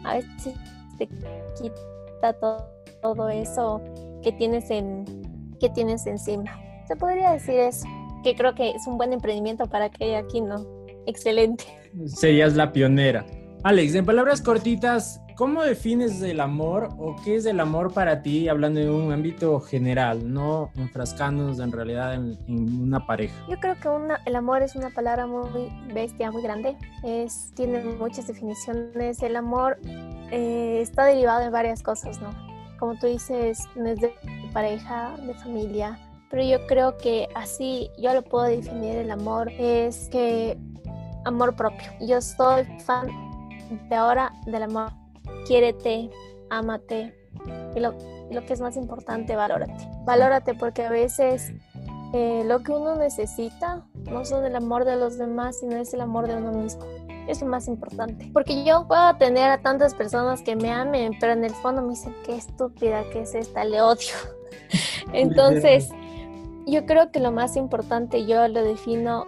a 0.04 0.14
veces 0.14 0.54
te 0.98 1.08
quita 1.08 2.32
todo, 2.40 2.70
todo 3.02 3.28
eso 3.28 3.80
que 4.26 4.32
tienes, 4.32 4.72
en, 4.72 5.04
que 5.60 5.70
tienes 5.70 6.04
encima. 6.04 6.50
Se 6.88 6.96
podría 6.96 7.30
decir 7.30 7.60
eso, 7.60 7.86
que 8.24 8.34
creo 8.34 8.56
que 8.56 8.70
es 8.70 8.84
un 8.88 8.98
buen 8.98 9.12
emprendimiento 9.12 9.66
para 9.66 9.88
que 9.88 10.16
aquí, 10.16 10.40
¿no? 10.40 10.66
Excelente. 11.06 11.62
Serías 12.06 12.56
la 12.56 12.72
pionera. 12.72 13.24
Alex, 13.62 13.94
en 13.94 14.04
palabras 14.04 14.42
cortitas, 14.42 15.20
¿Cómo 15.36 15.62
defines 15.62 16.22
el 16.22 16.40
amor 16.40 16.88
o 16.96 17.14
qué 17.22 17.36
es 17.36 17.44
el 17.44 17.60
amor 17.60 17.92
para 17.92 18.22
ti, 18.22 18.48
hablando 18.48 18.80
de 18.80 18.88
un 18.88 19.12
ámbito 19.12 19.60
general, 19.60 20.32
no 20.32 20.70
enfrascándonos 20.76 21.60
en 21.60 21.72
realidad 21.72 22.14
en, 22.14 22.38
una 22.48 23.04
pareja? 23.04 23.34
Yo 23.46 23.60
creo 23.60 23.74
que 23.74 24.14
el 24.24 24.34
amor 24.34 24.62
es 24.62 24.76
una 24.76 24.88
palabra 24.88 25.26
muy 25.26 25.70
bestia, 25.92 26.30
muy 26.30 26.42
grande. 26.42 26.74
Es, 27.04 27.52
tiene 27.54 27.84
muchas 27.84 28.28
definiciones. 28.28 29.22
El 29.22 29.36
amor 29.36 29.78
eh, 30.30 30.78
está 30.80 31.04
derivado 31.04 31.40
de 31.40 31.50
varias 31.50 31.82
cosas, 31.82 32.18
¿no? 32.22 32.55
Como 32.78 32.98
tú 32.98 33.06
dices, 33.06 33.58
no 33.74 33.86
es 33.88 34.00
de 34.00 34.14
pareja, 34.52 35.16
de 35.18 35.34
familia, 35.34 35.98
pero 36.30 36.42
yo 36.42 36.66
creo 36.66 36.96
que 36.98 37.28
así 37.34 37.90
yo 37.98 38.12
lo 38.14 38.22
puedo 38.22 38.44
definir 38.44 38.96
el 38.96 39.10
amor, 39.10 39.50
es 39.58 40.08
que 40.10 40.58
amor 41.24 41.56
propio. 41.56 41.90
Yo 42.00 42.20
soy 42.20 42.64
fan 42.84 43.08
de 43.88 43.94
ahora 43.94 44.32
del 44.46 44.62
amor 44.64 44.92
quiérete, 45.46 46.10
ámate 46.50 47.14
y 47.74 47.80
lo, 47.80 47.96
que 48.46 48.52
es 48.52 48.60
más 48.60 48.76
importante, 48.76 49.36
valórate. 49.36 49.88
Valórate 50.04 50.54
porque 50.54 50.84
a 50.84 50.90
veces 50.90 51.52
eh, 52.12 52.42
lo 52.46 52.62
que 52.62 52.72
uno 52.72 52.96
necesita 52.96 53.84
no 54.10 54.24
son 54.24 54.44
el 54.44 54.56
amor 54.56 54.84
de 54.84 54.96
los 54.96 55.18
demás, 55.18 55.60
sino 55.60 55.76
es 55.76 55.92
el 55.94 56.00
amor 56.00 56.26
de 56.26 56.36
uno 56.36 56.52
mismo. 56.52 56.84
Es 57.26 57.40
lo 57.40 57.48
más 57.48 57.68
importante. 57.68 58.30
Porque 58.32 58.64
yo 58.64 58.86
puedo 58.86 59.16
tener 59.16 59.50
a 59.50 59.58
tantas 59.58 59.94
personas 59.94 60.42
que 60.42 60.56
me 60.56 60.70
amen, 60.70 61.12
pero 61.20 61.32
en 61.32 61.44
el 61.44 61.54
fondo 61.54 61.82
me 61.82 61.90
dicen, 61.90 62.14
qué 62.24 62.36
estúpida 62.36 63.02
que 63.12 63.22
es 63.22 63.34
esta, 63.34 63.64
le 63.64 63.80
odio. 63.80 64.14
Entonces, 65.12 65.88
yo 66.66 66.86
creo 66.86 67.10
que 67.10 67.20
lo 67.20 67.32
más 67.32 67.56
importante 67.56 68.26
yo 68.26 68.46
lo 68.48 68.62
defino 68.62 69.26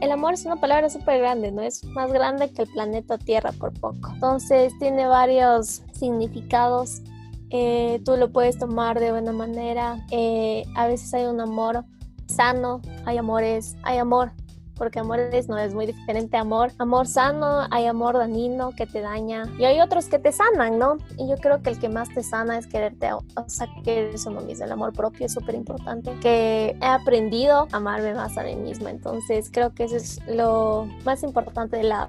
el 0.00 0.12
amor 0.12 0.34
es 0.34 0.44
una 0.44 0.56
palabra 0.56 0.90
súper 0.90 1.20
grande, 1.20 1.50
¿no? 1.50 1.62
Es 1.62 1.84
más 1.84 2.12
grande 2.12 2.50
que 2.50 2.62
el 2.62 2.68
planeta 2.68 3.18
Tierra 3.18 3.52
por 3.52 3.72
poco. 3.72 4.10
Entonces 4.14 4.72
tiene 4.78 5.06
varios 5.06 5.82
significados. 5.92 7.02
Eh, 7.50 8.00
tú 8.04 8.16
lo 8.16 8.32
puedes 8.32 8.58
tomar 8.58 8.98
de 9.00 9.10
buena 9.10 9.32
manera. 9.32 10.04
Eh, 10.10 10.64
a 10.74 10.86
veces 10.86 11.12
hay 11.14 11.24
un 11.24 11.40
amor 11.40 11.84
sano, 12.26 12.80
hay 13.04 13.18
amores, 13.18 13.76
hay 13.82 13.98
amor 13.98 14.32
porque 14.76 15.00
amor 15.00 15.18
es, 15.20 15.48
no 15.48 15.58
es 15.58 15.74
muy 15.74 15.86
diferente 15.86 16.36
amor. 16.36 16.72
Amor 16.78 17.06
sano, 17.06 17.66
hay 17.70 17.86
amor 17.86 18.16
dañino 18.16 18.72
que 18.72 18.86
te 18.86 19.00
daña 19.00 19.44
y 19.58 19.64
hay 19.64 19.80
otros 19.80 20.06
que 20.06 20.18
te 20.18 20.32
sanan, 20.32 20.78
¿no? 20.78 20.98
Y 21.18 21.28
yo 21.28 21.36
creo 21.36 21.62
que 21.62 21.70
el 21.70 21.78
que 21.78 21.88
más 21.88 22.08
te 22.10 22.22
sana 22.22 22.58
es 22.58 22.66
quererte, 22.66 23.12
o 23.12 23.22
sea, 23.46 23.68
que 23.84 24.08
eres 24.08 24.26
uno 24.26 24.40
mismo. 24.40 24.64
El 24.64 24.72
amor 24.72 24.92
propio 24.92 25.26
es 25.26 25.32
súper 25.32 25.54
importante, 25.54 26.12
que 26.20 26.76
he 26.80 26.86
aprendido 26.86 27.68
a 27.72 27.76
amarme 27.76 28.14
más 28.14 28.36
a 28.38 28.42
mí 28.42 28.56
misma. 28.56 28.90
Entonces 28.90 29.50
creo 29.52 29.74
que 29.74 29.84
eso 29.84 29.96
es 29.96 30.20
lo 30.26 30.88
más 31.04 31.22
importante 31.22 31.76
de 31.76 31.84
la, 31.84 32.08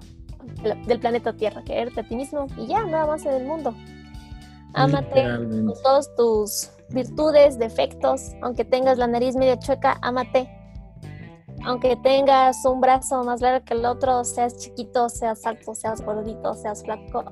del 0.87 0.99
planeta 0.99 1.33
Tierra, 1.33 1.63
quererte 1.63 2.01
a 2.01 2.07
ti 2.07 2.15
mismo 2.15 2.47
y 2.57 2.67
ya, 2.67 2.85
nada 2.85 3.05
más 3.05 3.25
en 3.25 3.33
el 3.33 3.45
mundo. 3.45 3.73
Ámate 4.73 5.23
con 5.23 5.73
todos 5.83 6.15
tus 6.15 6.71
virtudes, 6.89 7.59
defectos, 7.59 8.31
aunque 8.41 8.65
tengas 8.65 8.97
la 8.97 9.07
nariz 9.07 9.35
media 9.35 9.59
chueca, 9.59 9.99
ámate 10.01 10.49
aunque 11.65 11.95
tengas 11.95 12.65
un 12.65 12.81
brazo 12.81 13.23
más 13.23 13.41
largo 13.41 13.63
que 13.65 13.73
el 13.73 13.85
otro, 13.85 14.23
seas 14.23 14.57
chiquito, 14.57 15.09
seas 15.09 15.45
alto, 15.45 15.73
seas 15.73 16.01
gordito, 16.01 16.53
seas 16.55 16.83
flaco, 16.83 17.23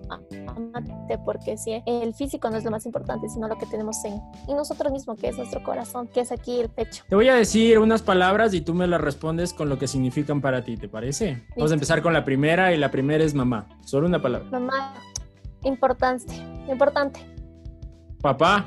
amate, 0.48 1.18
porque 1.26 1.58
sí, 1.58 1.82
el 1.86 2.14
físico 2.14 2.50
no 2.50 2.58
es 2.58 2.64
lo 2.64 2.72
más 2.72 2.86
importante, 2.86 3.28
sino 3.30 3.48
lo 3.48 3.58
que 3.58 3.66
tenemos 3.66 4.04
en, 4.06 4.22
en 4.48 4.56
nosotros 4.56 4.92
mismos, 4.92 5.18
que 5.18 5.30
es 5.30 5.38
nuestro 5.38 5.62
corazón, 5.64 6.08
que 6.08 6.22
es 6.22 6.32
aquí 6.32 6.60
el 6.60 6.70
pecho. 6.70 7.04
Te 7.08 7.16
voy 7.16 7.30
a 7.30 7.36
decir 7.36 7.80
unas 7.80 8.02
palabras 8.02 8.54
y 8.54 8.62
tú 8.62 8.74
me 8.74 8.88
las 8.88 9.02
respondes 9.02 9.54
con 9.54 9.70
lo 9.70 9.78
que 9.78 9.88
significan 9.88 10.42
para 10.42 10.64
ti, 10.64 10.78
¿te 10.78 10.88
parece? 10.88 11.46
Vamos 11.56 11.72
a 11.72 11.74
empezar 11.74 12.02
con 12.02 12.14
la 12.14 12.24
primera 12.24 12.74
y 12.74 12.78
la 12.78 12.92
primera 12.92 13.24
es 13.24 13.34
mamá. 13.34 13.68
Solo 13.86 14.08
una 14.08 14.22
palabra. 14.22 14.50
Mamá, 14.50 14.94
importante, 15.64 16.34
importante. 16.70 17.20
Papá. 18.22 18.66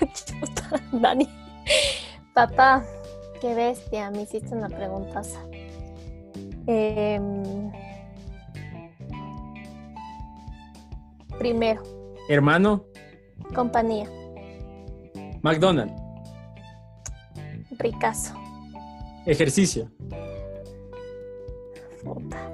Dani. 0.92 1.28
Papá. 2.32 2.82
Qué 3.42 3.56
bestia, 3.56 4.08
me 4.12 4.22
hiciste 4.22 4.54
una 4.54 4.68
pregunta. 4.68 5.20
Em, 6.68 7.72
primero. 11.40 11.82
Hermano. 12.28 12.84
Compañía. 13.52 14.08
McDonald's. 15.42 16.00
Ricazo. 17.80 18.32
Ejercicio. 19.26 19.90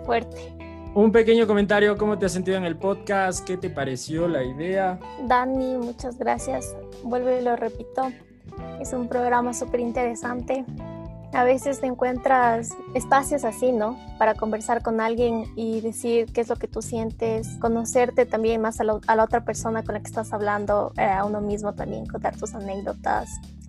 fuerte. 0.06 0.56
Un 0.94 1.12
pequeño 1.12 1.46
comentario, 1.46 1.98
¿cómo 1.98 2.18
te 2.18 2.24
has 2.24 2.32
sentido 2.32 2.56
en 2.56 2.64
el 2.64 2.78
podcast? 2.78 3.46
¿Qué 3.46 3.58
te 3.58 3.68
pareció 3.68 4.26
la 4.26 4.42
idea? 4.42 4.98
Dani, 5.26 5.76
muchas 5.76 6.18
gracias. 6.18 6.74
Vuelvo 7.04 7.30
y 7.30 7.42
lo 7.42 7.56
repito. 7.56 8.10
Es 8.80 8.92
un 8.92 9.08
programa 9.08 9.54
súper 9.54 9.80
interesante. 9.80 10.64
A 11.32 11.44
veces 11.44 11.80
te 11.80 11.86
encuentras 11.86 12.70
espacios 12.94 13.44
así, 13.44 13.70
¿no? 13.70 13.98
Para 14.18 14.34
conversar 14.34 14.82
con 14.82 15.00
alguien 15.00 15.44
y 15.56 15.80
decir 15.82 16.32
qué 16.32 16.40
es 16.40 16.48
lo 16.48 16.56
que 16.56 16.68
tú 16.68 16.80
sientes, 16.80 17.56
conocerte 17.60 18.24
también 18.24 18.62
más 18.62 18.80
a, 18.80 18.84
la 18.84 19.24
otra 19.24 19.44
persona 19.44 19.82
con 19.82 19.94
la 19.94 20.00
que 20.00 20.06
estás 20.06 20.32
hablando, 20.32 20.92
eh, 20.96 21.02
a 21.02 21.24
uno 21.24 21.42
mismo 21.42 21.74
también, 21.74 22.06
contar 22.06 22.36
tus 22.36 22.54
anécdotas. 22.54 23.28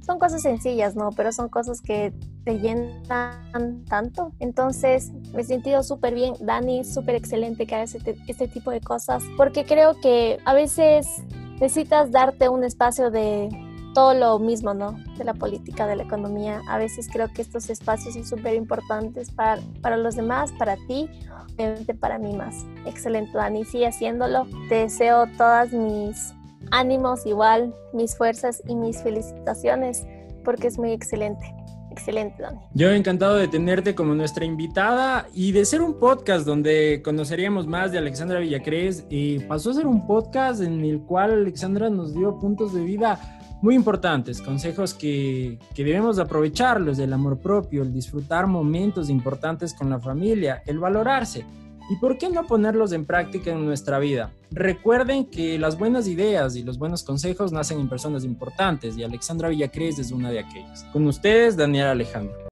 Son 0.09 0.17
cosas 0.19 0.41
sencillas, 0.41 0.95
¿no? 0.95 1.11
Pero 1.11 1.31
son 1.31 1.49
cosas 1.49 1.81
que 1.81 2.13
te 2.43 2.59
llenan 2.59 3.83
tanto. 3.85 4.31
Entonces, 4.39 5.11
me 5.33 5.41
he 5.41 5.43
sentido 5.43 5.83
súper 5.83 6.15
bien. 6.15 6.33
Dani, 6.39 6.83
súper 6.83 7.15
excelente 7.15 7.67
que 7.67 7.75
haga 7.75 7.83
este, 7.83 8.17
este 8.27 8.47
tipo 8.47 8.71
de 8.71 8.81
cosas, 8.81 9.21
porque 9.37 9.65
creo 9.65 9.99
que 9.99 10.39
a 10.45 10.53
veces 10.53 11.07
necesitas 11.59 12.09
darte 12.11 12.49
un 12.49 12.63
espacio 12.63 13.11
de 13.11 13.49
todo 13.93 14.13
lo 14.13 14.39
mismo, 14.39 14.73
¿no? 14.73 14.97
De 15.17 15.23
la 15.23 15.33
política, 15.33 15.87
de 15.87 15.95
la 15.95 16.03
economía. 16.03 16.61
A 16.67 16.77
veces 16.77 17.07
creo 17.11 17.27
que 17.33 17.41
estos 17.41 17.69
espacios 17.69 18.13
son 18.13 18.25
súper 18.25 18.55
importantes 18.55 19.31
para, 19.31 19.59
para 19.81 19.97
los 19.97 20.15
demás, 20.15 20.51
para 20.57 20.75
ti, 20.87 21.09
obviamente 21.53 21.93
para 21.93 22.17
mí 22.17 22.35
más. 22.35 22.65
Excelente, 22.85 23.31
Dani, 23.33 23.65
sigue 23.65 23.87
haciéndolo. 23.87 24.47
Te 24.69 24.75
deseo 24.75 25.25
todas 25.37 25.71
mis 25.73 26.33
ánimos, 26.71 27.25
igual, 27.25 27.73
mis 27.93 28.15
fuerzas 28.15 28.61
y 28.67 28.75
mis 28.75 29.01
felicitaciones, 29.01 30.05
porque 30.43 30.67
es 30.67 30.77
muy 30.77 30.91
excelente. 30.91 31.53
Excelente, 31.91 32.41
Dani. 32.41 32.59
Yo 32.73 32.91
encantado 32.91 33.35
de 33.35 33.47
tenerte 33.47 33.95
como 33.95 34.13
nuestra 34.13 34.45
invitada 34.45 35.27
y 35.33 35.51
de 35.51 35.65
ser 35.65 35.81
un 35.81 35.99
podcast 35.99 36.45
donde 36.45 37.01
conoceríamos 37.03 37.67
más 37.67 37.91
de 37.91 37.97
Alexandra 37.97 38.39
Villacrés. 38.39 39.05
Y 39.09 39.39
pasó 39.39 39.71
a 39.71 39.73
ser 39.73 39.87
un 39.87 40.05
podcast 40.07 40.61
en 40.61 40.81
el 40.85 41.01
cual 41.01 41.31
Alexandra 41.31 41.89
nos 41.89 42.13
dio 42.13 42.37
puntos 42.39 42.73
de 42.73 42.81
vida 42.83 43.38
muy 43.61 43.75
importantes, 43.75 44.41
consejos 44.41 44.93
que, 44.93 45.59
que 45.75 45.83
debemos 45.83 46.19
aprovechar, 46.19 46.79
los 46.79 46.97
del 46.97 47.13
amor 47.13 47.39
propio, 47.39 47.83
el 47.83 47.93
disfrutar 47.93 48.47
momentos 48.47 49.09
importantes 49.09 49.73
con 49.73 49.89
la 49.89 49.99
familia, 49.99 50.63
el 50.65 50.79
valorarse. 50.79 51.45
¿Y 51.89 51.95
por 51.95 52.19
qué 52.19 52.29
no 52.29 52.45
ponerlos 52.45 52.91
en 52.91 53.05
práctica 53.05 53.51
en 53.51 53.65
nuestra 53.65 53.97
vida? 53.97 54.31
Recuerden 54.51 55.25
que 55.25 55.57
las 55.57 55.77
buenas 55.77 56.07
ideas 56.07 56.55
y 56.55 56.63
los 56.63 56.77
buenos 56.77 57.03
consejos 57.03 57.51
nacen 57.51 57.79
en 57.79 57.89
personas 57.89 58.23
importantes 58.23 58.95
y 58.95 59.03
Alexandra 59.03 59.49
Villacrés 59.49 59.97
es 59.97 60.11
una 60.11 60.29
de 60.29 60.39
aquellas. 60.39 60.83
Con 60.93 61.07
ustedes, 61.07 61.57
Daniel 61.57 61.87
Alejandro. 61.87 62.48